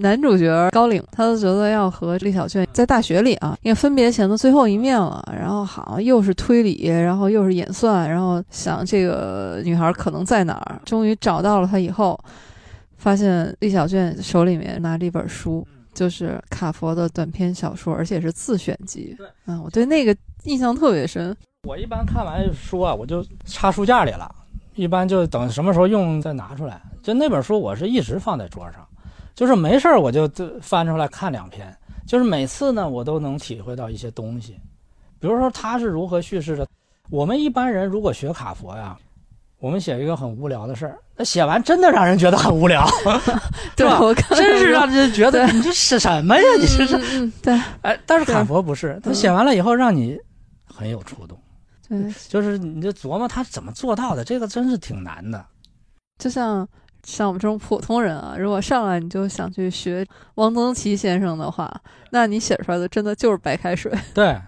[0.00, 12.18] 男主角高岭，他都觉得要和李小娟在大学里啊，因为分别前的最后一面了，然后好像又是推理，然后又是演算，然后想这个女孩可能在哪儿，终于找到了她以后，
[12.96, 19.14] 发现李小娟手里面拿着一本书，就是卡佛的短篇小说，而且是自选集。
[19.46, 21.36] 嗯，我对那个印象特别深。
[21.68, 24.34] 我一般看完书啊，我就插书架里了，
[24.76, 26.80] 一般就等什么时候用再拿出来。
[27.02, 28.86] 就那本书，我是一直放在桌上，
[29.40, 31.74] 就是没事儿我就就翻出来看两篇，
[32.06, 34.54] 就是每次呢，我都能体会到一些东西。
[35.18, 36.66] 比如说他是如何叙事的。
[37.08, 38.94] 我们一般人如果学卡佛呀，
[39.58, 42.86] 我们写一个很无聊的事儿，那写完真的让人觉得很无聊，
[43.74, 46.42] 对吧真是让人觉得你这是什么呀？
[46.60, 50.18] 你这是对哎，但是是卡佛不是，他写完了以后让你
[50.66, 51.40] 很有触动。
[51.88, 55.42] 对，就是你就琢磨他怎么做到的，这个真是挺难的。
[56.18, 56.68] 就像
[57.04, 61.70] 像我们这种普通人啊，如果上来你就想去学汪曾祺先生的话，
[62.10, 63.92] 那你写出来的真的就是白开水。
[64.14, 64.38] 对，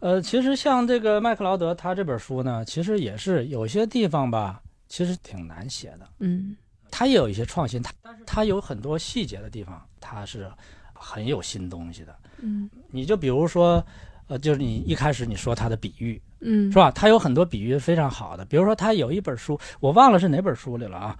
[0.00, 6.08] 呃，其实像这个麦克劳德他这本书呢，其实也是有些地方吧，其实挺难写的。
[6.18, 6.56] 嗯
[6.92, 10.50] 他也有一些创新，他但是他有很多细节的地方，他是
[10.92, 12.14] 很有新东西的。
[12.38, 13.84] 嗯你就比如说，
[14.26, 16.90] 呃，就是你一开始你说他的比喻嗯，是吧？
[16.90, 21.16] 他有很多比喻非常好的，比如说他有一本书，我忘了是哪本书里了啊。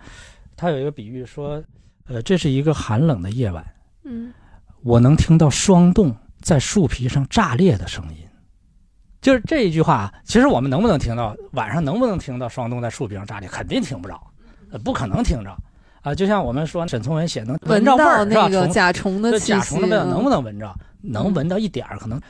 [0.61, 1.63] 他有一个比喻说，
[2.07, 3.65] 呃，这是一个寒冷的夜晚。
[4.05, 4.31] 嗯
[4.83, 8.17] 我能听到霜冻在树皮上炸裂的声音。
[9.23, 11.35] 就是这一句话，其实我们能不能听到？
[11.53, 13.49] 晚上能不能听到霜冻在树皮上炸裂？
[13.49, 14.21] 肯定听不着，
[14.71, 15.57] 呃不可能听着
[16.03, 16.15] 啊！
[16.15, 18.43] 就像我们说沈从文写能闻着味儿到是吧？
[18.43, 20.75] 那个虫甲虫的气息，甲虫的味道能不嗯能闻着？
[21.01, 22.21] 能闻到一点儿，可能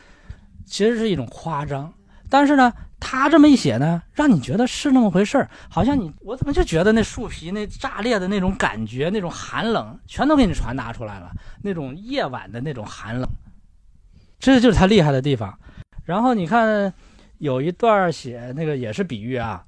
[0.64, 1.92] 其实是一种夸张。
[2.28, 11.30] 但是呢，他这么一写呢，让你觉得是那么回事儿，好像你我怎么就觉得那树皮那炸裂的那种感觉，那种寒冷，全都给你传达出来了，
[11.62, 13.28] 那种夜晚的那种寒冷，
[14.38, 15.58] 这就是他厉害的地方。
[16.04, 16.92] 然后你看，
[17.38, 19.64] 有一段写那个也是比喻啊，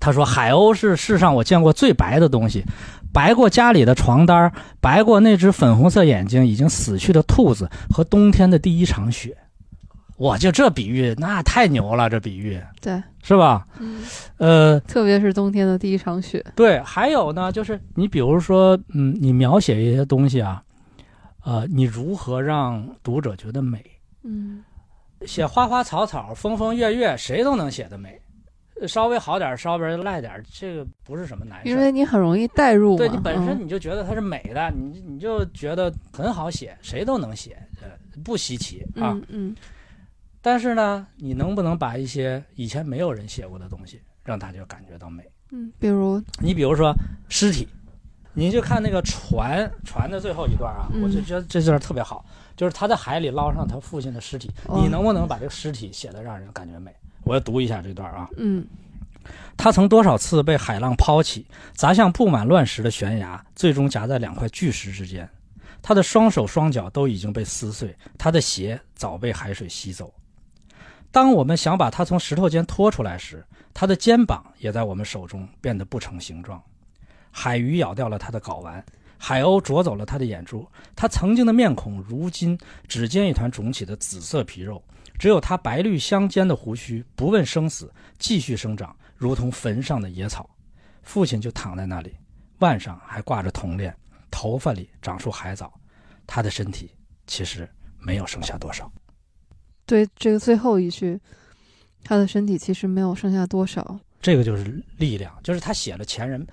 [0.00, 2.64] 他说海鸥是世上我见过最白的东西，
[3.12, 9.36] 白过家里的床单，白过那只粉红色眼睛已经死去的兔子和冬天的第一场雪。
[10.18, 12.08] 哇，就这比喻，那太牛了！
[12.08, 13.66] 这比喻，对，是吧？
[13.78, 14.02] 嗯，
[14.38, 16.42] 呃，特别是冬天的第一场雪。
[16.54, 20.62] 对，还有呢，就是你比如说，嗯，你描写一些东西啊，
[21.44, 23.84] 呃，你如何让读者觉得美？
[24.22, 24.64] 嗯，
[25.26, 28.18] 写花花草草、风风月月，谁都能写得美。
[28.86, 31.68] 稍微好点，稍微赖点，这个不是什么难事。
[31.68, 32.96] 因为你很容易代入。
[32.96, 37.88] 对你本身你就觉得它是美的，你你就觉得很好写，谁都能写，呃，
[38.22, 39.12] 不稀奇啊。
[39.12, 39.56] 嗯嗯。
[40.46, 45.28] 但是呢，你能不能把一些以前没有人写过的东西，让大家感觉到美？
[45.50, 46.94] 嗯，比如你比如说
[47.28, 47.66] 尸体，
[48.32, 52.24] 你就看那个船船的最后一段啊，我就觉得这段特别好，
[52.56, 56.94] 就是他在海里捞上他父亲的尸体，你能不能把这个尸体写的让人感觉美？
[57.24, 58.28] 我要读一下这段啊。
[58.36, 58.64] 嗯，
[59.56, 61.44] 他曾多少次被海浪抛起，
[61.74, 65.28] 砸向布满乱石的悬崖，最终夹在两块巨石之间。
[65.82, 70.14] 他的双手双脚都已经被撕碎，他的鞋早被海水吸走。
[71.16, 73.42] 当我们想把他从石头间拖出来时，
[73.72, 76.62] 他的肩膀也在我们手中变得不成形状。
[77.30, 78.84] 海鱼咬掉了他的睾丸，
[79.16, 80.68] 海鸥啄走了他的眼珠。
[80.94, 84.84] 他曾经的面孔，如今只见一团肿起的紫色皮肉。
[85.18, 90.46] 只有他白绿相间的胡须，不问生死，继续生长，如同坟上的野草。
[91.00, 92.14] 父亲就躺在那里，
[92.58, 93.96] 腕上还挂着铜链，
[94.30, 95.72] 头发里长出海藻。
[96.26, 96.90] 他的身体
[97.26, 97.66] 其实
[97.98, 98.92] 没有剩下多少。
[99.86, 101.18] 对这个最后一句，
[102.02, 103.98] 他的身体其实没有剩下多少。
[104.20, 106.44] 这个就是力量，就是他写了前人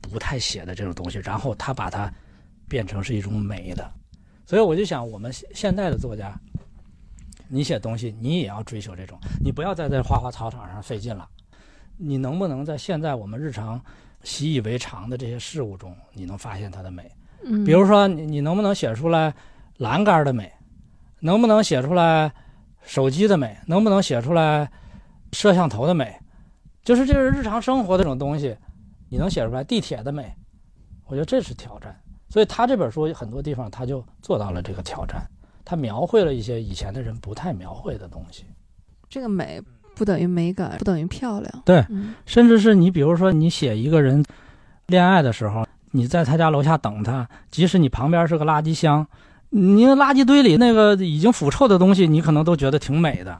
[0.00, 2.12] 不太写的这种东西，然后他把它
[2.68, 3.90] 变成是一种美的。
[4.44, 6.38] 所以我就想，我们现在的作家，
[7.48, 11.26] 你写东西，你也要追求这种，你不要再在花花草草上费劲了。
[11.96, 13.80] 你能不能在现在我们日常
[14.24, 17.10] 习以为常的这些事物中，你能发现它的美？
[17.44, 19.32] 嗯，比如说，你你能不能写出来
[19.78, 20.52] 栏杆的美？
[21.20, 22.30] 能不能写出来？
[22.84, 24.70] 手机的美能不能写出来？
[25.32, 26.14] 摄像头的美，
[26.84, 28.54] 就是这是日常生活的这种东西，
[29.08, 29.64] 你能写出来？
[29.64, 30.30] 地铁的美，
[31.06, 31.98] 我觉得这是挑战。
[32.28, 35.26] 所以他这本书很多地方他就做到了这个挑战，
[35.64, 38.44] 他描绘了一些以前的人不太描绘的东西。
[39.08, 39.58] 这个美
[39.94, 41.62] 不等于美感，不等于漂亮。
[41.64, 41.82] 对，
[42.26, 44.22] 甚至是你比如说你写一个人
[44.88, 49.06] 恋爱的时候，你在他家楼下等他，即使你旁边是个垃圾箱。
[49.54, 53.38] 你垃圾堆里那个已经腐臭的东西，你可能都觉得挺美的，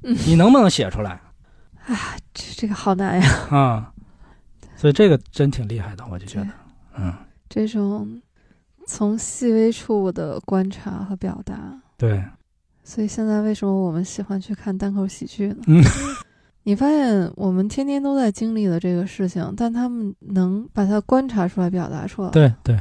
[0.00, 1.20] 你能不能写出来？
[1.86, 3.28] 啊，这这个好难呀！
[3.50, 3.92] 啊，
[4.76, 6.48] 所以这个真挺厉害的，我就觉得，
[6.96, 7.12] 嗯，
[7.48, 8.22] 这种
[8.86, 11.58] 从细微处的观察和表达，
[11.98, 12.22] 对。
[12.84, 15.56] 所以现在为什么我们喜欢去看单口喜剧呢？
[15.66, 15.82] 嗯，
[16.64, 22.80] 你发现我们天天都在经历的这个事情，但他们能把它观察出来、表达出来，对对，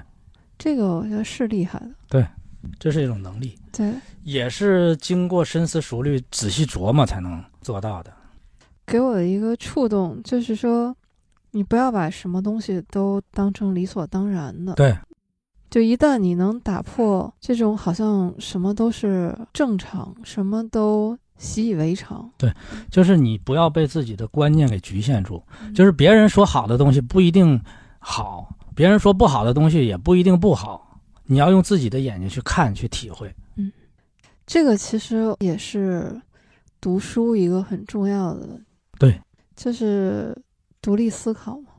[0.57, 2.25] 这个我觉得是厉害的，对。
[2.79, 3.93] 这是一种能力，对，
[4.23, 8.11] 也是经过深思熟虑、仔细琢磨才能做到的。
[8.85, 10.95] 给我的一个触动就是说，
[11.51, 14.73] 你不要把什么东西都当成理所当然的。
[14.73, 14.97] 对，
[15.69, 22.29] 就一旦你能打破这种好像什么都是正常、什么都习以为常。
[22.37, 22.51] 对，
[22.89, 25.41] 就是你不要被自己的观念给局限住。
[25.73, 27.61] 就是别人说好的东西不一定
[27.99, 30.88] 好，别人说不好的东西也不一定不好。
[31.31, 33.31] 你要用自己的眼睛去看，去体会。
[33.55, 33.71] 嗯，
[34.47, 36.19] 这个其实也是
[36.81, 38.59] 读书一个很重要的，
[38.97, 39.21] 对，
[39.55, 40.35] 就是
[40.81, 41.69] 独立思考嘛。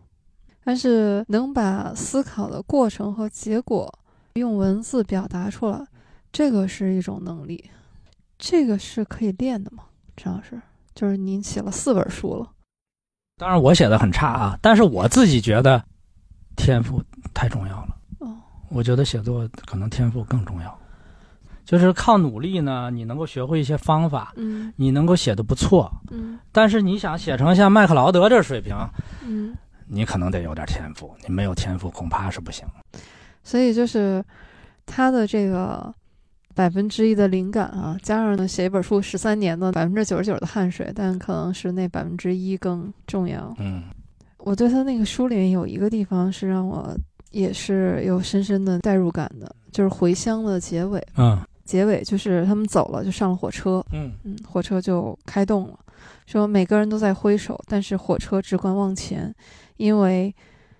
[0.62, 3.92] 但是能把思考的过程和结果
[4.34, 5.84] 用文字表达出来，
[6.30, 7.68] 这个是一种能力。
[8.38, 9.82] 这个是可以练的吗？
[10.16, 10.62] 张老师，
[10.94, 12.48] 就是您写了四本书了。
[13.36, 15.84] 当然，我写的很差啊，但是我自己觉得
[16.56, 17.02] 天赋
[17.34, 17.96] 太重要了。
[18.70, 20.78] 我觉得写作可能天赋更重要，
[21.64, 28.76] 就是靠努力呢，你能够学会一些方法，嗯，你能够写的不错，嗯，但是你想写成像麦克劳德这水平，
[29.26, 29.56] 嗯，
[29.88, 32.64] 你可能得有点天赋，你没有天赋恐怕是不行。
[33.42, 34.24] 所以就是
[34.86, 35.92] 他的这个
[36.54, 43.52] 百分之一的灵感啊，加上呢写一本书十三年的百分之九十九的汗水，但可能是那百分之一更重要。
[43.58, 43.82] 嗯，
[44.38, 46.96] 我对他那个书里面有一个地方是让我。
[47.30, 51.04] 也是有深深的代入感的，就是回乡的结尾。
[51.16, 53.84] 嗯，结尾就是他们走了，就上了火车。
[53.92, 55.78] 嗯嗯，火车就开动了。
[56.26, 59.34] 说每个人都在挥手，但是火车只管往前，
[59.76, 60.34] 因为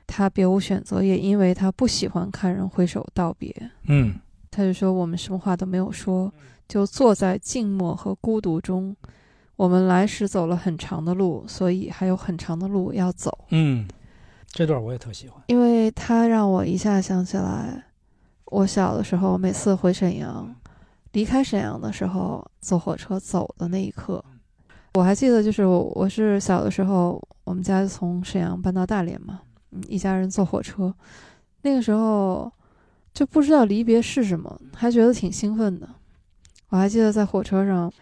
[0.06, 3.54] 他别无选择，也因为他不喜欢看人挥手道别。
[3.88, 4.14] 嗯
[4.50, 6.32] 他就说我们什么话都没有说，
[6.66, 8.94] 就坐在静默和孤独中。
[9.56, 13.46] 我们来时走了很长的路，所以还有很长的路要走。
[13.50, 13.86] 嗯，
[14.50, 15.42] 这段我也特喜欢。
[15.46, 17.84] 因为他让我一下想起来，
[18.46, 20.54] 我小的时候每次回沈阳，
[21.12, 24.24] 离开沈阳的时候坐火车走的那一刻，
[24.94, 29.40] 我还记得，就是我我是小的时候，我们家从沈阳搬到大连嘛，
[29.88, 30.92] 一家人坐火车，
[31.62, 32.50] 那个时候
[33.14, 35.88] 就不知道离别是什么，还觉得挺兴奋的。
[36.70, 37.92] 我还记得在火车上，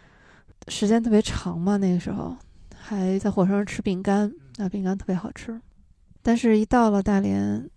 [0.68, 2.34] 时间特别长嘛，那个时候
[2.74, 5.60] 还在火车上吃饼干，那饼干特别好吃。
[6.28, 7.70] 但是，一到了大连，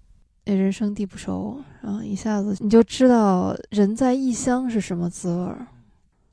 [0.43, 5.65] 那人生地不熟，然后一下子你就知道人在异乡是什么滋味儿。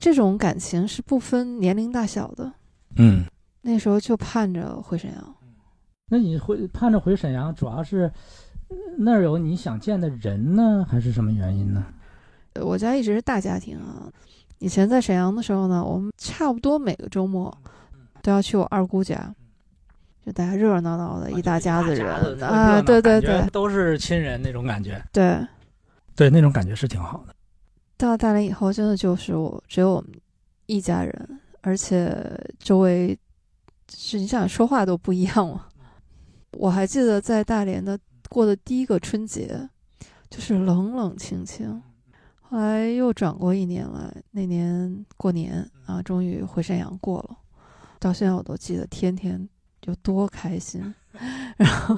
[0.01, 2.53] 这种感情是不分年龄大小的。
[2.97, 3.25] 嗯，
[3.63, 5.35] 那时候就盼着回沈阳。
[6.09, 8.13] 那你回盼着回沈阳，主要是
[8.67, 11.87] 呃那儿有你想见的人呢，还是什么原因呢？
[12.55, 14.11] 呃我家一直是大家庭啊。
[14.59, 17.57] 以前在沈阳的时候呢，我们差不多每个周末
[18.23, 19.33] 都要去我二姑家，
[20.29, 22.07] 就大家热热闹闹的一大家子人
[22.43, 25.03] 啊，对对对都是亲人那种感觉。
[25.11, 25.39] 对。
[26.15, 27.35] 对，那种感觉是挺好的。
[27.97, 30.11] 到大连以后，真的就是我只有我们
[30.67, 32.15] 一家人，而且
[32.59, 33.19] 周围
[33.91, 35.67] 是你想说话都不一样了。
[36.59, 37.99] 我还记得在大连的
[38.29, 39.71] 过的第一个春节，
[40.29, 41.83] 就是冷冷清清。
[42.41, 47.39] 后来又转过一年来，那年过年啊，终于回沈阳过了。
[48.01, 49.49] 到现在我都记得，天天
[49.89, 50.95] 有多开心。
[51.57, 51.97] 然后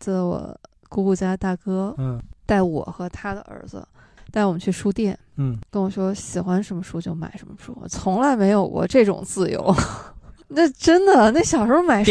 [0.00, 0.58] 记得我
[0.88, 3.86] 姑姑家大哥，嗯带我和他的儿子
[4.32, 9.74] 带我们去书店，嗯，跟我说喜欢什么书就买什么书，我从来没有过这种自由。
[10.52, 12.10] 那真的，那小时候买书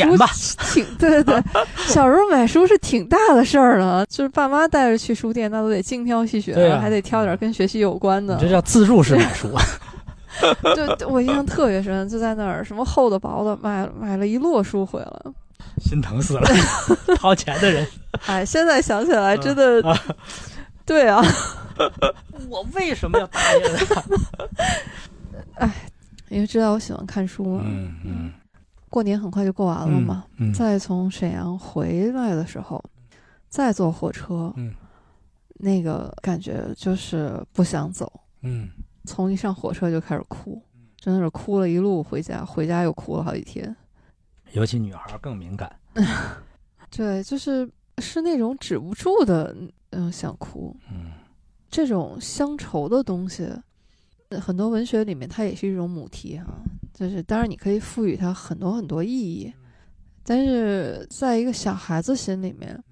[0.71, 1.43] 挺对对对，
[1.87, 8.37] 小时候买书是挺大的事儿了，就是爸妈带着去书店，那都得精挑细选，啊还得挑点跟学习有关的。
[8.39, 9.49] 这叫自助式买书。
[10.97, 15.33] 就我印象特别深，就在那儿什么厚的薄的，买买了一摞书回来。
[15.79, 16.41] 心疼死了，
[17.17, 17.85] 掏钱的人。
[18.27, 19.81] 哎，现在想起来真的，
[20.85, 21.21] 对啊，
[22.49, 23.61] 我为什么要答应
[25.57, 25.71] 他？
[26.29, 27.63] 因为知道我喜欢看书嘛。
[27.65, 28.31] 嗯嗯
[28.89, 32.83] 过年很快就过完了嘛，嗯，再从沈阳回来的时候，
[33.47, 34.73] 再坐火车，嗯
[35.59, 38.11] 那个感觉就是不想走，
[38.41, 38.67] 嗯
[39.05, 40.61] 从一上火车就开始哭，
[40.97, 43.75] 真的是哭了一路回家，回家又哭了好几天。
[44.53, 45.73] 尤其女孩更敏感。
[46.89, 47.69] 对，就是
[47.99, 49.55] 是那种止不住的，
[49.91, 50.75] 嗯，想哭。
[50.91, 51.11] 嗯
[51.71, 53.47] 这种乡愁的东西，
[54.29, 56.47] 呃很多文学里面它也是一种母题哈、
[56.91, 59.53] 就是当然你可以赋予它很多很多意义，
[60.23, 62.83] 但是在一个小孩子心里面，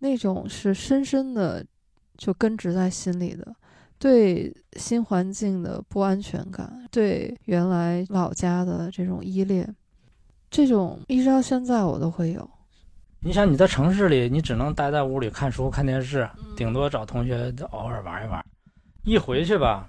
[0.00, 1.64] 那种是深深的
[2.18, 3.54] 就根植在心里的，
[4.00, 9.76] 对新环境的不安全感，对原来老家的这种依恋，
[10.50, 12.48] 这种一直到现在我都会有。
[13.22, 16.26] 你想你在城市里，你只能待在屋里看书、看电视，
[16.56, 18.42] 顶多找同学偶尔玩一玩。
[19.04, 19.86] 一回去吧，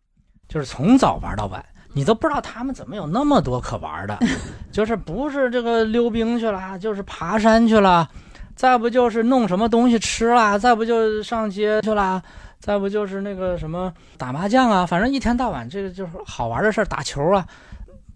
[0.50, 4.20] 就是从早玩到晚，你都不知道他们怎么有那么多可玩的。
[4.74, 8.10] 就是不是这个溜冰去了，就是爬山去了，
[8.58, 12.22] 再不就是弄什么东西吃了，再不就是上街去了，
[12.62, 17.46] 再不就是那个什么打麻将啊，反正一天到晚这个就是好玩的事儿，打球啊，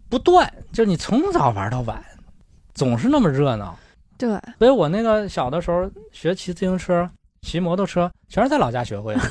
[0.08, 0.50] 不断。
[0.72, 2.02] 就你从早玩到晚，
[2.74, 3.78] 总是那么热闹。
[4.18, 4.30] 对，
[4.60, 7.10] 所以我那个小的时候学骑自行车、
[7.42, 9.22] 骑摩托车，全是在老家学会的。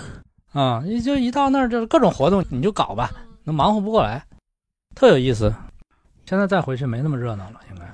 [0.52, 3.10] 啊、你就一到那儿就是各种活动，你就搞吧，
[3.44, 4.22] 那忙活不过来，
[4.94, 5.52] 特有意思。
[6.26, 7.84] 现在再回去没那么热闹了，应该。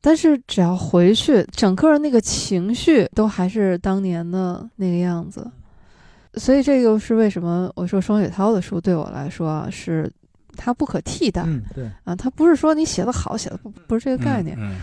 [0.00, 5.50] 但是只要回去，整个那个情绪都还是当年的那个样子，
[6.34, 10.10] 所以这就是为什么我说双雪涛的书对我来说啊，是
[10.56, 14.80] 它不可替代、嗯，对，啊，它不是说你写的好，写的不不是这个概念，嗯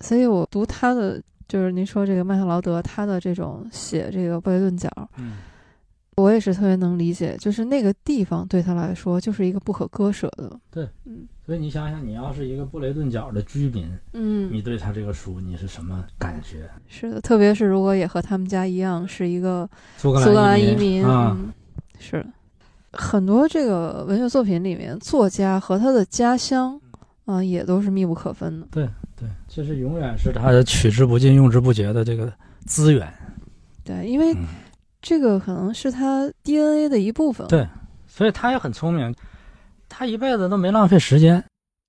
[0.00, 5.38] 所以我读他的就是您说这个麦克劳德他的这种写这个布雷顿角，嗯。
[6.14, 10.60] 我也是特别能理解，就是那个地方对他来说就是一个不可割舍的，
[11.44, 16.70] 所以你想想，你要是一个布雷顿角的居民，嗯，你对他这个书你是什么感觉？
[16.88, 21.52] 是的，特别是如果也和他们家一样是一个苏格兰移移民，啊，嗯，
[21.98, 22.26] 是的
[22.92, 26.80] 很多这个文学作品里面，作家和他的家乡，
[27.24, 28.66] 啊、也都是密不可分的。
[28.70, 28.88] 对
[29.18, 32.32] 对，这是永远是他的取之不尽、用之不竭的这个
[32.66, 33.12] 资源。
[33.82, 34.44] 对，因为嗯，
[35.00, 37.46] 这个可能是他 DNA 的一部分。
[37.48, 37.66] 对
[38.06, 39.12] 所以他也很聪明，
[39.92, 41.42] 他一辈子都没浪费时间。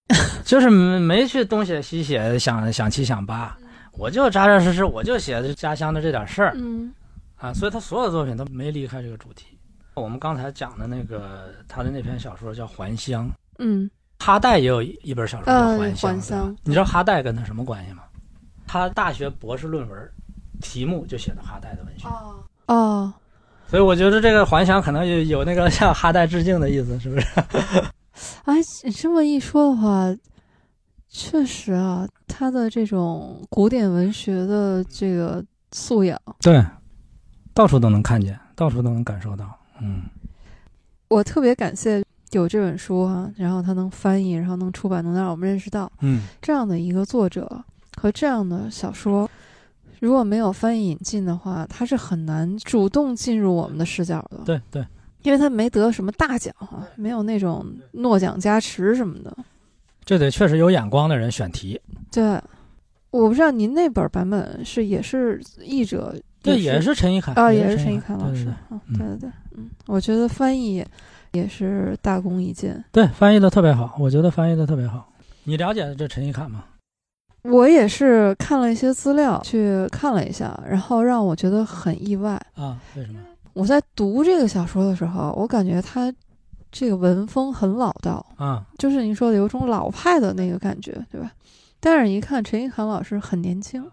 [0.43, 3.58] 就是没去东写西写，想想七想八，
[3.93, 6.93] 我就扎扎实实，我就写家乡的这点事儿嗯
[7.38, 9.58] 啊，所以他所有作品都没离开这个主题。
[9.93, 13.28] 我们刚才讲的那个他的那篇小说叫《还乡》，
[13.60, 13.89] 嗯
[14.20, 18.04] 哈代也有一本小说叫呃《还乡》你知道哈代跟他什么关系吗？
[18.68, 20.12] 他大学博士论文
[20.62, 23.14] 题目就写的哈代的文学，哦哦，
[23.74, 27.26] 所以我觉得这个《还乡》可能有有那个向哈代致敬的意思，是不是？
[28.45, 28.53] 哎，
[28.84, 30.15] 你这么一说的话，
[31.09, 36.63] 确实啊，他的这种古典文学的这个素养，对，
[37.51, 39.49] 到处都能看见，到处都能感受到。
[39.82, 40.03] 嗯
[41.07, 47.63] 我特别感谢有这本书哈、然后它能翻译，然后能出版，能让我们认识到嗯，这样的一个作者
[47.99, 49.28] 和这样的小说。
[50.04, 54.39] 如果没有翻译引进的话，它是很难主动进入我们的视角的。
[54.43, 54.86] 对对，
[55.22, 59.34] 因为他没得什么大奖哈、没有那种诺奖加持什么的。
[60.04, 61.80] 这得确实有眼光的人选题。
[62.12, 62.38] 对，
[63.12, 68.54] 我不知道您那本版本是也是译者，对，也也是陈一凯啊，也是陈陈一凯老师对对对。
[68.72, 70.86] 嗯，嗯对对对，嗯，我觉得翻译
[71.32, 72.84] 也是大功一件。
[72.91, 75.10] 对，翻译的特别好，我觉得翻译的特别好。
[75.45, 76.66] 你了解这陈一凯吗？
[77.44, 82.39] 我也是看了一些资料，去看了一下，然后让我觉得很意外。
[82.56, 83.20] 啊，为什么？
[83.54, 86.12] 我在读这个小说的时候，我感觉他
[86.72, 91.32] 这个文风很老道，啊，就是您说的有种老派的那个感觉，对吧？
[91.80, 93.86] 但是一看陈一涵老师很年轻，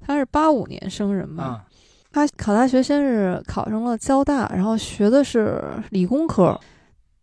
[0.00, 1.64] 他是八五年生人嘛，啊，
[2.12, 6.58] 他考大学先是考上了交大，然后学的是理工科，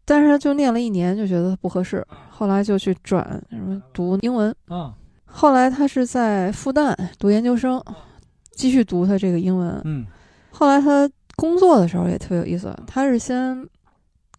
[0.04, 4.94] 但是他就念了一年就觉得不合适，后来就去转什么读英文，啊，
[5.38, 7.84] 后来他是在复旦读研究生，
[8.52, 9.82] 继续读他这个英文。
[9.84, 10.06] 嗯。
[10.52, 13.68] 后来他工作的时候也特别有意思，他是先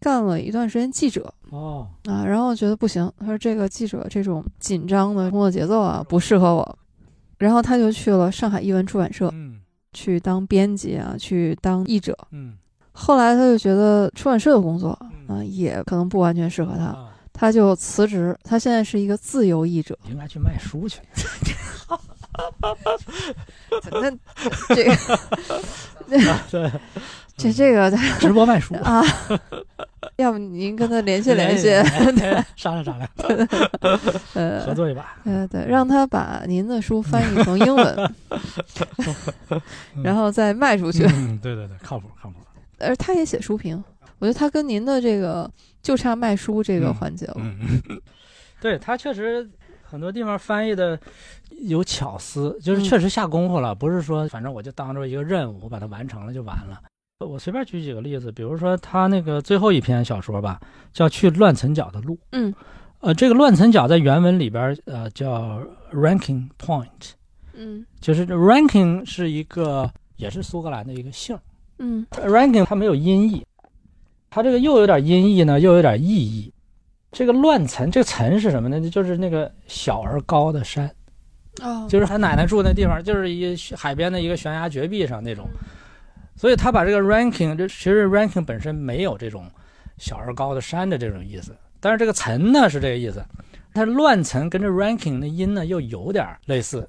[0.01, 6.78] 干了一段时间记者哦，啊，然后觉得不行，他说这个记者这种紧张的工作节奏啊不适合我，
[7.36, 9.61] 然后他就去了上海译文出版社嗯。
[9.92, 12.16] 去当编辑啊，去当译者。
[12.30, 12.57] 嗯。
[12.92, 19.97] 后来他就觉得出版社的工作啊嗯也可能不完全适合他，啊，他就辞职，他现在是一个自由译者。
[20.09, 21.01] 应该去卖书去。
[23.91, 24.11] 那
[24.74, 24.97] 这个
[26.09, 26.70] 对，
[27.37, 29.03] 这这个 直播卖书，啊，
[30.16, 31.64] 要不您跟他联系联系，
[32.18, 33.09] 对商量商量，
[33.80, 35.16] 呃合呃，作一把。
[35.24, 38.14] 呃对，让他把您的书翻译成英文，
[40.03, 41.05] 然后再卖出去。
[41.07, 42.37] 嗯，对对对，靠谱靠谱。
[42.78, 43.82] 而他也写书评，
[44.19, 45.51] 我觉得他跟您的这个
[45.83, 47.35] 就差卖书这个嗯环节了。
[47.39, 47.59] 嗯，
[47.89, 48.01] 嗯
[48.61, 49.49] 对他确实
[49.83, 50.99] 很多地方翻译的
[51.62, 56.81] 有巧思，就是嗯确实下功夫了，不是说反正我就当做一个任务，我把它完成了就完了。
[57.21, 60.61] 我随便举几个例子，比如说他那个最后一篇小说吧，
[60.93, 62.14] 叫《去乱层角的路》。
[62.33, 62.55] 嗯
[63.01, 65.62] 呃，这个乱层角在原文里边呃叫
[65.93, 67.12] ranking point，
[67.53, 71.39] 嗯就是 ranking 是一个也是苏格兰的一个姓
[71.79, 73.47] 嗯，ranking 它没有音译，
[74.37, 76.53] 它这个又有点音译呢，又有点意译。
[77.11, 78.78] 这个乱层，这个层是什么呢？
[78.91, 80.95] 就是那个小而高的山，
[81.62, 85.49] 哦，就是他奶奶住那地方，就是一海边的一个悬崖绝壁上那种。
[86.34, 89.51] 所以他把这个 ranking，这其实 ranking 本身没有这种
[89.97, 93.24] 小而高的山的这种意思，但是这个层呢是这个意思。
[93.72, 96.87] 它乱层跟这 ranking 的音呢又有点类似，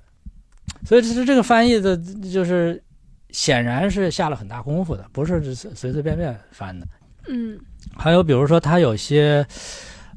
[0.86, 2.84] 所以这是这个翻译的，就是
[3.30, 6.86] 显然是下了很大功夫的，不是随随随便便翻的。
[7.30, 7.60] 嗯
[7.96, 9.46] 还有比如说，它有些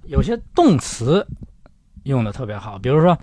[0.04, 1.26] 有些动词
[2.04, 3.16] 用的特别好，比如说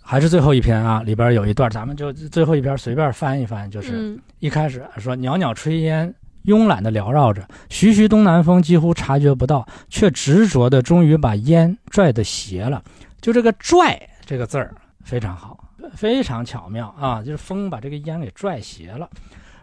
[0.00, 6.14] 还是最后一篇啊，里边有一段，咱们就最后一篇随便翻一翻，就是嗯一开始说袅袅炊烟。
[6.46, 12.82] 慵懒地缭绕着，徐徐东南风，几乎察觉不到，却执着的终于把烟拽得斜了。
[13.20, 15.62] 就这个“拽”这个字儿非常好，
[15.94, 17.22] 非常巧妙啊！
[17.22, 19.06] 就是风把这个烟给拽斜了。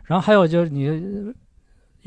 [0.04, 1.34] 然后还有就是你呃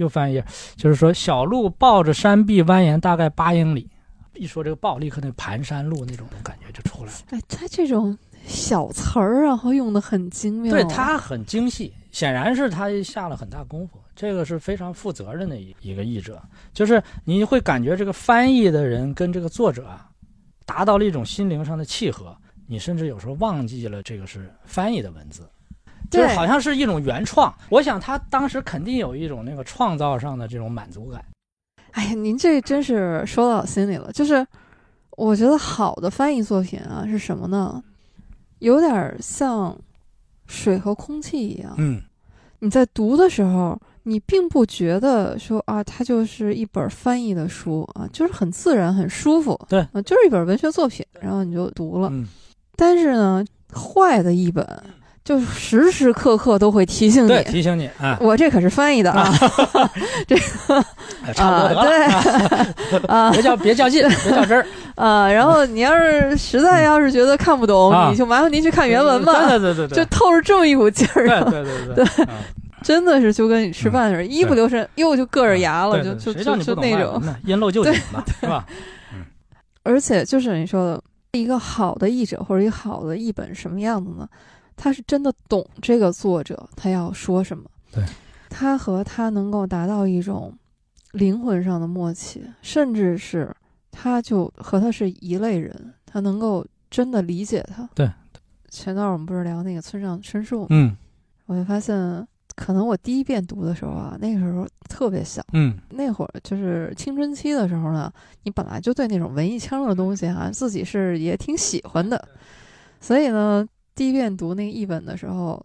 [0.01, 0.45] 又翻页，
[0.77, 3.89] 就是说小路抱着山壁蜿蜒大概八英里。
[4.35, 7.19] 一说这个抱，立刻那盘山路那种感觉就出来了。
[7.29, 8.17] 哎，他这种
[8.47, 10.73] 小词儿，然后用的很精妙。
[10.73, 14.01] 对，他很精细，显然是他下了很大功夫。
[14.17, 20.09] 这个是非常负责任的一一个译者，就是你会感觉这个翻译的人跟这个作者啊，
[20.65, 22.35] 达到了一种心灵上的契合。
[22.67, 25.43] 你甚至有时候忘记了这个是翻译的文字，
[26.11, 27.55] 就是好像是一种原创。
[27.69, 31.25] 我想他当时肯定有一种那个创造上的这种满足感。
[31.93, 34.13] 哎呀，您这真是说到我心里了。
[34.13, 34.47] 就是
[35.17, 37.83] 我觉得好的翻译作品啊，是什么呢？
[38.61, 39.77] 有点像
[40.47, 41.75] 水和空气一样。
[41.79, 42.01] 嗯，
[42.59, 52.09] 你在读的时候，你并不觉得说啊，它就是一本翻译的书啊，就是很自然、很舒服，对啊，就是一本文学作品，然后你就读了。
[52.13, 52.27] 嗯，
[52.77, 54.65] 但是呢，坏的译本
[55.23, 59.31] 就时时刻刻都会提醒对，你，提醒你啊，我这可是翻译的啊，
[61.25, 62.99] 哎差不多得了，对。
[63.07, 63.31] 啊。
[63.31, 64.67] 别较别较劲，别较真儿，
[64.97, 68.09] 啊，然后你要是实在要是觉得看不懂，啊。
[68.11, 72.31] 你就麻烦您去看原文吧，对对对对，就透着这么一股劲儿啊，对对对对，啊。
[72.83, 77.13] 真的是就跟你吃饭似的，一不留神又就硌着牙了，对对就就就就那种。
[77.13, 77.37] 外文呢？
[77.45, 78.01] 因陋就是
[78.47, 78.65] 吧？
[79.83, 81.03] 而且就是你说的，
[81.33, 84.27] 一个好的译者或者一个好的译本什么样子呢？
[84.83, 88.03] 他是真的懂这个作者他要说什么，对，
[88.49, 90.57] 他和他能够达到一种
[91.13, 93.55] 灵魂上的默契，甚至是
[93.91, 97.87] 他就和他是一类人，他能够真的理解他。
[97.95, 98.11] 对，
[98.71, 100.97] 前段我们不是聊那个村上春树吗，嗯。
[101.45, 105.43] 我就发现，可能我第一遍读的时候啊，那个时候特别小。
[105.53, 105.77] 嗯。
[105.91, 108.11] 那会儿就是青春期的时候呢，
[108.45, 112.29] 你本来就对那种文艺腔的东西哈、自己是也挺喜欢的，
[113.01, 113.67] 所以呢，
[114.01, 115.63] 第一遍读那个译本的时候，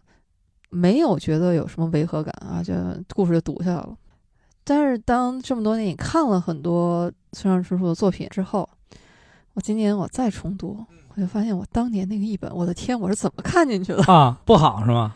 [0.69, 2.73] 没有觉得有什么违和感啊，就
[3.13, 3.95] 故事就读下来了。
[4.65, 8.67] 但是当这么多年你看了很多村上春树的作品之后，
[9.53, 14.03] 我今年我再重读，我就发现我当年那个译本，我的天，我是怎么看进去的？
[14.03, 15.15] 啊，不好是吗？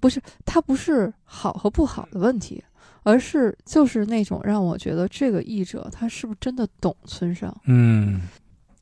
[0.00, 2.60] 不是它不是好和不好的问题，
[3.04, 7.56] 而是就是那种让我觉得这个译者他是不是真的懂村上？
[7.66, 8.22] 嗯，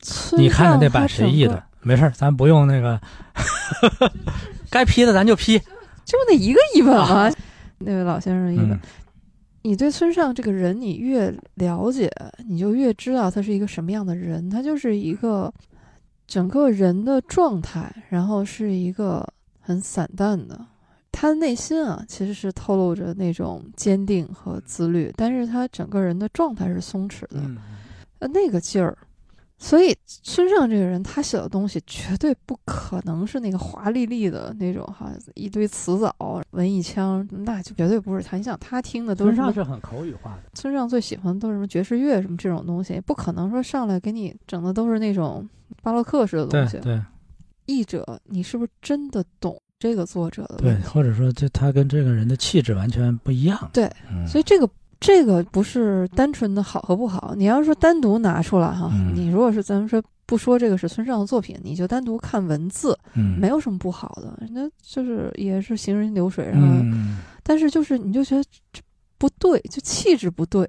[0.01, 1.63] 村你看的那版谁译的？？
[1.89, 3.01] 没事儿，咱不用那个，
[4.71, 5.59] 该批的咱就批。
[6.05, 7.33] 就那一个译本啊？
[7.81, 8.81] 那位老先生的译本，嗯
[9.63, 12.11] 你对村上这个人，你越了解，
[12.47, 14.49] 你就越知道他是一个什么样的人。
[14.51, 15.53] 他就是一个
[16.27, 19.27] 整个人的状态，然后是一个
[19.61, 20.59] 很散淡的。
[21.11, 27.41] 他的内心啊，其实是透露着那种坚定和自律，但是他整个人的状态是松弛的。
[27.41, 27.57] 嗯
[28.21, 28.97] 呃，那个劲儿。
[29.61, 36.15] 所以村上这个人，他写的东西绝对不可能是那个华丽丽的那种哈，一堆词藻、
[36.51, 38.37] 文艺腔，那就绝对不是他。
[38.37, 40.43] 你想，他听的都是村上是很口语化的。
[40.55, 45.49] 村上最喜欢的都是什么爵士乐什么这种东西，不可能说上来给你整的都是那种
[45.83, 46.79] 巴洛克式的东西。
[46.79, 47.03] 对对
[47.67, 50.75] 译者，你是不是真的懂这个作者的对？
[50.83, 53.71] 或者说就他跟这个人的气质完全不一样。
[53.73, 68.83] 对，嗯，所以这个这个不是单纯的好和不好，你要是说单独拿出来哈，嗯你如果是咱们说不说这个是村上的作品，你就单独看文字，嗯没有什么不好的，那就是也是行云流水，然后、嗯但是就是你就觉得这
[69.17, 70.69] 不对，就气质不对，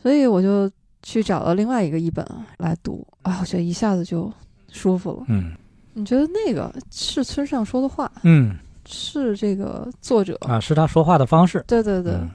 [0.00, 0.70] 所以我就
[1.02, 4.32] 去找了另外一个译本啊来读啊，我觉得一下子就
[4.70, 5.24] 舒服了。
[5.28, 5.52] 嗯
[5.92, 8.56] 你觉得那个是村上说的话，嗯
[8.86, 10.38] 是这个作者？
[10.40, 11.62] 啊，是他说话的方式。
[11.66, 12.30] 对对对，嗯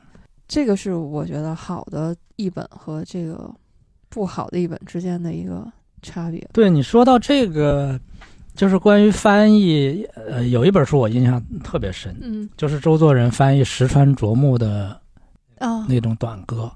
[0.48, 3.50] 这个是我觉得好的译本和这个
[4.10, 5.66] 不好的译本之间的一个
[6.02, 6.48] 差别。
[6.54, 8.00] 对你说到这个，
[8.56, 15.00] 就是关于翻译，呃，有一本书我印象特别深，嗯就是周作人翻译石川啄木的
[15.58, 16.72] 啊，那种短歌。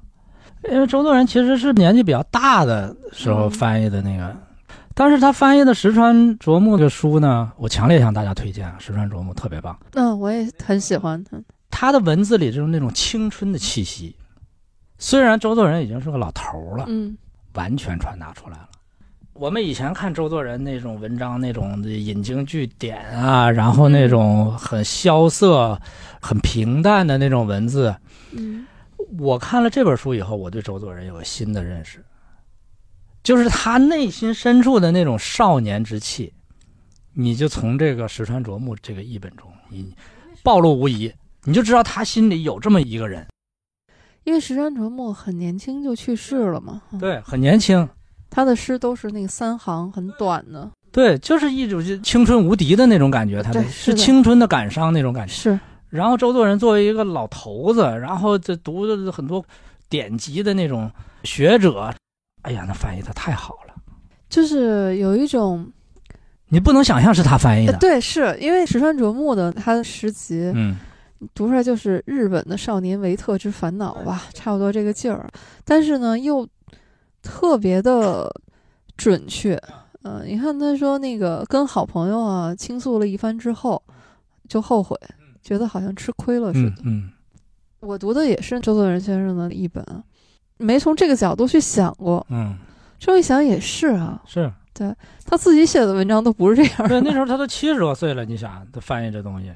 [0.69, 4.35] 因为周作人其实是年纪比较大的时候嗯翻译的那个，
[4.93, 9.79] 但是他翻译的石川啄木的书呢，我强烈向大家推荐啊，石川啄木特别棒。
[9.93, 11.37] 嗯，我也很喜欢他。
[11.69, 14.15] 他的文字里就是那种青春的气息，
[14.97, 17.17] 虽然周作人已经是个老头儿了，嗯。
[17.53, 18.69] 完全传达出来了。
[19.33, 25.81] 我们以前看周作人那种文章，那种的引经据典啊，然后那种很萧瑟、
[26.21, 27.95] 很平淡的那种文字，
[28.31, 28.67] 嗯。
[29.17, 32.05] 我看了这本书以后，我对周作人有个新的认识，
[33.23, 36.31] 就是他内心深处的那种少年之气，
[37.13, 39.95] 你就从这个石川啄木这个译本中，你
[40.43, 41.11] 暴露无遗，
[41.45, 43.25] 你就知道他心里有这么一个人，
[44.23, 47.87] 因为石川啄木很年轻就去世了嘛，嗯对，很年轻，
[48.29, 55.33] 他的诗都是那个三行很短的，对，就是一种就青春无敌的那种感觉，他的是青春的感伤那种感觉。
[55.33, 55.59] 是
[55.89, 59.43] 然后周作人作为一个老头子，然后这读的很多
[59.89, 60.91] 典籍的那种
[61.23, 61.91] 学者，
[62.43, 63.73] 哎呀，那翻译的太好了，
[64.29, 65.67] 就是有一种
[66.49, 67.73] 你不能想象是他翻译的。
[67.73, 70.75] 呃对，是因为石川啄木的他的诗集嗯
[71.33, 75.29] 读出来就是日本的少年维特之烦恼吧，差不多这个劲儿，
[75.65, 76.47] 但是呢又
[77.21, 78.29] 特别的
[78.95, 79.61] 准确。
[80.03, 83.81] 嗯、你看他说那个跟好朋友啊倾诉了一番之后，
[84.47, 84.97] 就后悔，
[85.41, 86.77] 觉得好像吃亏了似的。
[86.83, 87.11] 嗯嗯
[87.81, 89.85] 我读的也是周作人先生的一本，
[90.57, 92.25] 没从这个角度去想过。
[92.29, 92.57] 嗯，
[92.97, 94.93] 这么一想也是啊，是对
[95.25, 99.53] 他自己写的文章都不是这样对，那时候他都七十多岁了，你想他翻译这东西，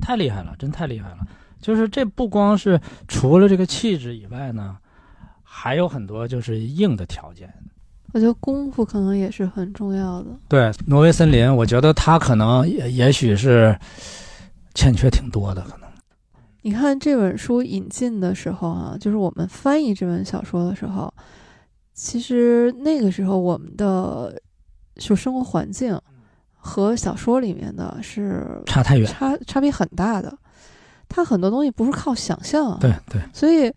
[0.00, 1.18] 太厉害了，真太厉害了。
[1.60, 4.76] 就是这不光是除了这个气质以外呢，
[5.42, 7.52] 还有很多就是硬的条件。
[8.12, 10.28] 我觉得功夫可能也是很重要的。
[10.48, 13.76] 对，挪威森林，我觉得他可能也也许是
[14.74, 15.88] 欠缺挺多的，可能。
[16.62, 21.12] 你看这本书引进的时候啊，就是我们翻译这本小说的时候，
[21.94, 24.40] 其实那个时候我们的
[24.96, 25.98] 就生活环境
[26.66, 30.36] 和小说里面的是差太远，差差别很大的。
[31.08, 33.72] 它很多东西不是靠想象，对对，所以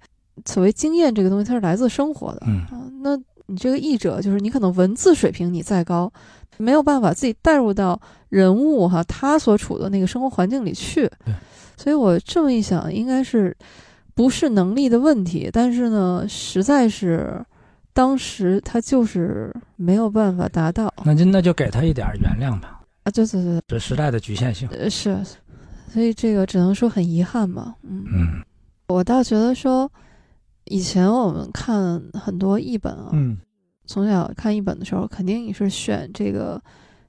[0.45, 2.41] 所谓经验这个东西，它是来自生活的。
[2.48, 6.11] 嗯啊，那你这个译者，就是你可能文字水平你再高，
[6.57, 11.07] 没有办法自己带入到人物哈他所处的那个生活环境里去。
[11.24, 11.34] 对。
[11.78, 13.56] 所以我这么一想，应该是
[14.16, 17.45] 不是能力的问题，但是呢，实在是
[17.94, 20.91] 当时他就是没有办法达到。
[21.06, 22.78] 那就那就给他一点原谅吧。
[23.10, 24.68] 啊，对对对，这时代的局限性。
[24.69, 25.18] 呃，是，
[25.91, 27.76] 所以这个只能说很遗憾吧。
[27.84, 28.44] 嗯嗯，
[28.88, 29.91] 我倒觉得说，
[30.65, 33.38] 以前我们看很多译本啊，嗯，
[33.86, 36.61] 从小看译本的时候，肯定你是选这个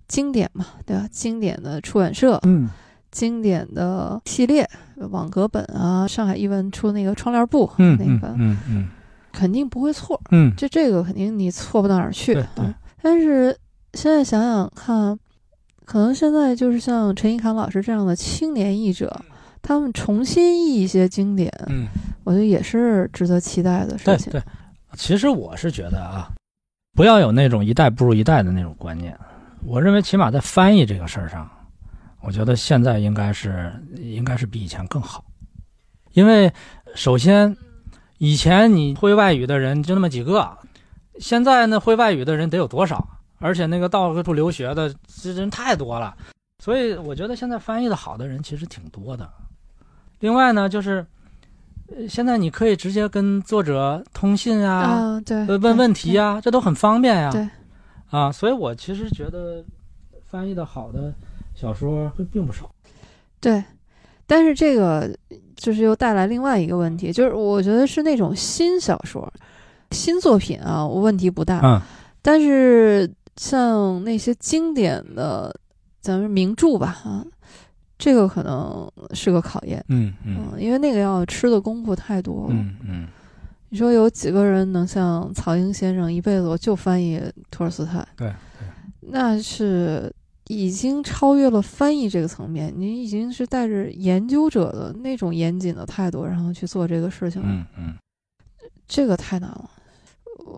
[0.09, 1.07] 经典嘛，对吧？
[1.11, 2.69] 经典的出版社，嗯。
[3.13, 4.65] 经典的系列
[5.11, 8.89] 网格本啊，上海译文出那个窗帘布，嗯那个，嗯嗯，
[9.33, 12.65] 肯定不会错，嗯，这这个肯定你错不到哪儿去，对对。
[13.03, 13.51] 但是
[13.95, 15.19] 现在想想看，
[15.91, 19.25] 可能现在就是像陈一侃老师这样的青年译者，
[19.61, 21.89] 他们重新译一些经典，嗯，
[22.23, 24.31] 我觉得也是值得期待的事情。
[24.31, 24.43] 对对，
[24.95, 26.31] 其实我是觉得啊，
[26.93, 29.19] 不要有那种一代不如一代的那种观念。
[29.65, 31.51] 我认为起码在翻译这个事儿上。
[32.21, 35.25] 我觉得现在应该是应该是比以前更好，
[36.13, 36.53] 因为
[36.95, 37.57] 首先
[38.19, 40.57] 以前你会外语的人就那么几个，
[41.19, 43.09] 现在呢会外语的人得有多少？
[43.41, 46.17] 而且那个到各处留学的这人太多了，
[46.61, 49.29] 所以我觉得现在翻译的好的人其实挺多的。
[50.21, 51.05] 另外呢，就是
[52.09, 57.33] 现在你可以直接跟作者通信啊，对，问问题啊，这都很方便呀。
[57.33, 57.49] 对，
[58.11, 59.65] 啊，所以我其实觉得
[60.25, 61.13] 翻译的好的。
[61.53, 62.71] 小说并不少，
[63.39, 63.63] 对，
[64.27, 65.15] 但是这个
[65.57, 69.31] 就是又带来另外一个问题，就是我觉得是那种新小说、
[69.91, 71.61] 新作品啊，问题不大。
[71.63, 71.79] 嗯，
[72.23, 75.51] 但是像那些经典的，
[76.03, 77.25] 咱们名著吧，啊，
[77.97, 79.83] 这个可能是个考验。
[79.89, 82.55] 嗯嗯，因为那个要吃的功夫太多了。
[82.55, 83.09] 嗯嗯，
[83.71, 87.19] 你说有几个人能像曹英先生一辈子我就翻译
[87.51, 88.07] 托尔斯泰？
[88.15, 88.69] 对对，
[89.01, 90.13] 那是。
[90.49, 97.47] 已经超越了翻译这个层面，你已经是带着研究者的那种严谨的态度，然后去做这个事情了。
[97.49, 97.95] 嗯嗯，
[98.89, 99.71] 这个太难了，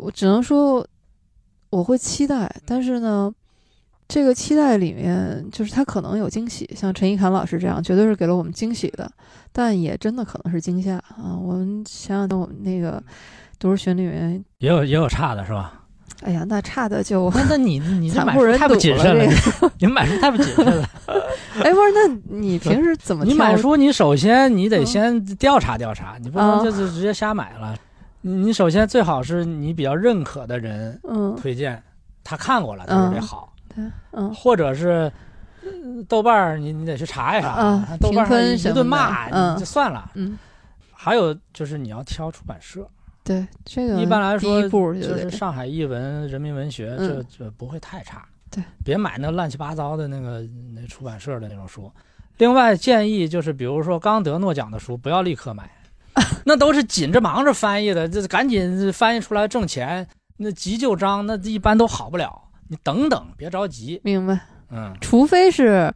[0.00, 0.86] 我只能说
[1.72, 3.32] 我会期待，但是呢，
[4.06, 9.10] 这个期待里面就是他可能有惊喜，像陈一侃老师这样，绝对是给了我们惊喜的，
[9.52, 11.34] 但也真的可能是惊吓啊！
[11.42, 13.02] 我们想想，我们那个
[13.58, 15.80] 读书群里面也有也有差的是吧？
[16.24, 19.24] 哎呀，那差的就那那你你残酷人太不谨慎了，
[19.78, 20.88] 你买书太不谨慎了。
[21.06, 23.24] 哎，不是，那你平时怎么？
[23.24, 27.74] 你买书，你首先你得先调查调查，你不能就是直接瞎买了。
[28.22, 30.98] 你首先最好是你比较认可的人
[31.36, 31.82] 推荐，
[32.24, 33.52] 他看过了，他说这好。
[33.74, 35.12] 对，嗯，或者是
[36.08, 37.84] 豆瓣儿，你你得去查一查。
[38.00, 40.10] 豆瓣儿一顿骂就算了。
[40.14, 40.38] 嗯，
[40.92, 42.88] 还有就是你要挑出版社。
[43.24, 48.24] 对这个一般来说，就是上海译文、人民文学，这这不会太差。
[48.50, 50.42] 对，别买那乱七八糟的那个
[50.74, 51.90] 那出版社的那种书。
[52.38, 55.70] 另外建议就是，比如说刚得诺奖的书，不要立刻买，
[56.44, 60.06] 那都是紧着忙着翻译的，这赶紧翻译出来挣钱。
[60.38, 64.00] 那急救章那一般都好不了，你等等，别着急。
[64.04, 64.38] 明白。
[64.70, 65.92] 嗯，除非是。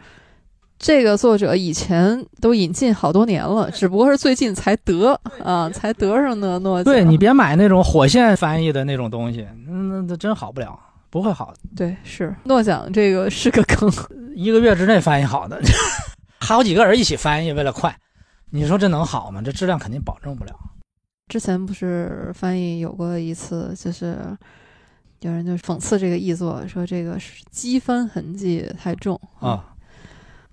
[0.78, 6.93] 这个作者以前都引进好多年了，只不过是最近才得啊，才得上的诺奖。
[6.93, 10.78] 对你别买那种火线翻译的那种东西，那那真好不了，
[11.09, 11.55] 不会好。
[11.74, 13.90] 对，是诺奖这个是个 坑，
[14.34, 15.59] 一个月之内翻译好的，
[16.40, 17.97] 好几个人一起翻译，为了快，
[18.51, 19.43] 你说这能好吗？
[19.43, 20.55] 这质量肯定保证不了。
[21.28, 24.16] 之前不是翻译有过一次，就是
[25.20, 29.73] 有人就讽刺这个译作，说这个是机翻痕迹太重啊。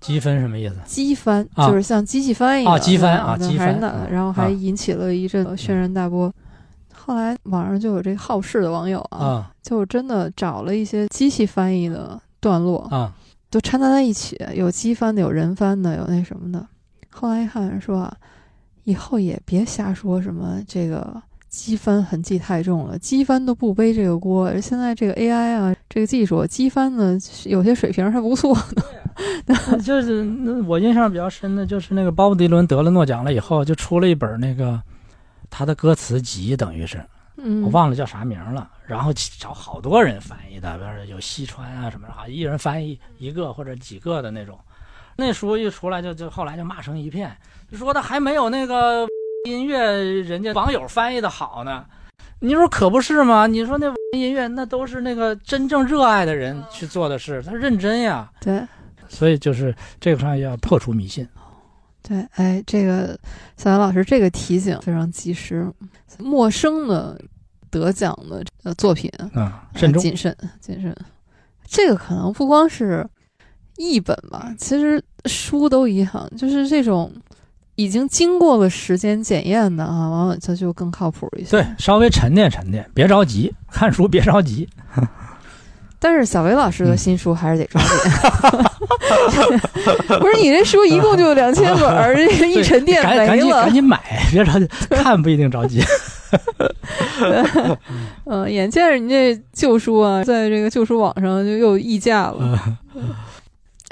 [0.00, 0.74] 机翻什么意思？
[0.84, 6.30] 机翻就是像机器翻译啊，机翻啊，机翻的，然后还引起了一阵轩然大波。
[6.92, 13.14] 后来网上就有这个好事的网友啊，就真的找了一些机器翻译的段落啊，
[13.50, 16.66] 就掺杂在一起，有机翻的，有人翻的，有那什么的。
[17.16, 18.16] 后来一看说啊，
[18.82, 24.60] 以后也别瞎说什么这个机翻痕迹太重了，机翻都不背这个锅。
[24.60, 29.78] 现在这个 AI 啊，这个技术机翻呢，有些水平还不错呢。
[29.78, 30.24] 就是
[30.66, 34.82] 我印象比较深的就是那个鲍勃迪伦得了诺奖了以后，就出了一本那个
[35.48, 37.00] 他的歌词集，等于是
[37.36, 38.68] 嗯，我忘了叫啥名了。
[38.86, 44.58] 然后找好多人翻译的，比如说有西川啊什么的，一人翻译一个或者几个的那种。
[45.16, 47.36] 那书一出来就就后来就骂声一片，
[47.72, 49.06] 说的还没有那个
[49.48, 49.80] 音乐
[50.22, 51.84] 人家网友翻译的好呢。
[52.40, 53.46] 你说可不是吗？
[53.46, 58.30] 你说那 音乐那都是那个真正热爱的人去做的事，他认真呀。
[58.40, 58.62] 对
[59.08, 61.26] 所以就是这个上要破除迷信。
[62.02, 63.18] 对，哎，这个
[63.56, 65.66] 小杨老师这个提醒非常及时。
[66.18, 67.20] 陌生的
[67.70, 70.02] 得奖的呃作品，啊，慎重。
[70.02, 70.94] 谨慎谨慎。
[71.66, 73.04] 这个可能不光是
[73.76, 77.12] 译本吧，其实书都一样，就是这种
[77.74, 81.50] 已经经过了时间检验的啊，往往它就更靠谱一些。
[81.50, 84.68] 对，稍微沉淀沉淀，别着急，看书别着急。
[85.98, 87.90] 但是小维老师的嗯新书还是得抓紧。
[90.20, 93.72] 不是你这书一共就两千本儿， 这一沉淀赶赶没了紧赶。
[93.72, 93.98] 紧买，
[94.30, 95.82] 别着急，看不一定着急。
[98.26, 102.60] 嗯，眼见着你这旧书啊，在这个旧书网上就又溢价了。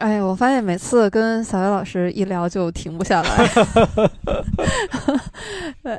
[0.02, 3.48] 哎呀，我发现每次跟小薇老师一聊就停不下来。
[5.80, 5.92] 对，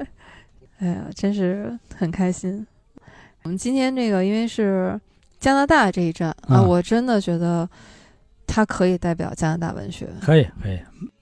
[0.79, 2.67] 哎呀，真是很开心。
[3.43, 4.99] 我们今天这个因为是
[5.39, 7.67] 加拿大这一站啊，嗯我真的觉得
[8.45, 10.09] 它可以代表加拿大文学。
[10.21, 10.77] 可以可以，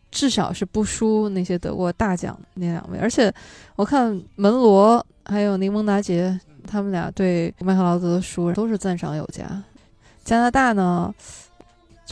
[0.10, 2.98] 至少是不输那些得过大奖那两位。
[2.98, 3.32] 而且
[3.76, 9.46] 我看门罗还有柠檬达杰，他们俩对麦克劳德的书都是赞赏有加。
[10.24, 11.14] 加拿大呢，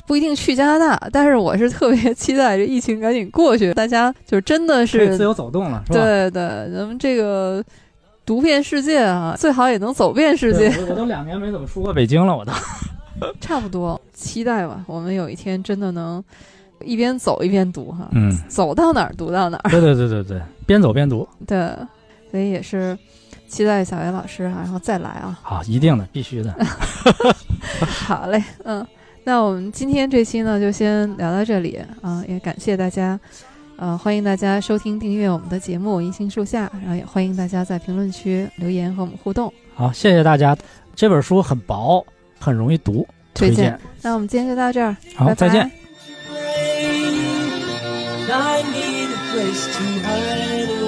[0.07, 5.99] 不一定去加拿大，但是我是特别期待这疫情赶紧过去，大家就真的是自由走动了，是吧？
[5.99, 6.41] 对对，
[6.73, 7.63] 咱们这个
[8.25, 10.69] 读遍世界啊，最好也能走遍世界。
[10.81, 12.51] 我我都两年没怎么出过北京了，我都。
[13.41, 16.23] 差不多，期待吧，我们有一天真的能
[16.85, 19.69] 一边走一边读哈，嗯，走到哪儿读到哪儿。
[19.69, 21.69] 对对对对对，边走边读，对，
[22.31, 22.97] 所以也是
[23.49, 25.37] 期待小袁老师啊，然后再来啊。
[25.43, 26.55] 好，一定的，必须的。
[27.85, 28.87] 好嘞，嗯，
[29.29, 33.19] 那我们今天这期呢就先聊到这里啊，也感谢大家，
[33.75, 40.57] 呃，欢迎大家收听订阅我们的节目《银杏树下》，然后也欢迎大家在评论区留言和我们互动好，谢谢大家。
[40.95, 42.03] 这本书很薄，
[42.39, 43.65] 很容易读，推荐。
[43.65, 43.79] 荐。
[44.01, 45.71] 那我们今天就到这儿，好，拜拜再见。
[48.31, 50.78] I need a place to hide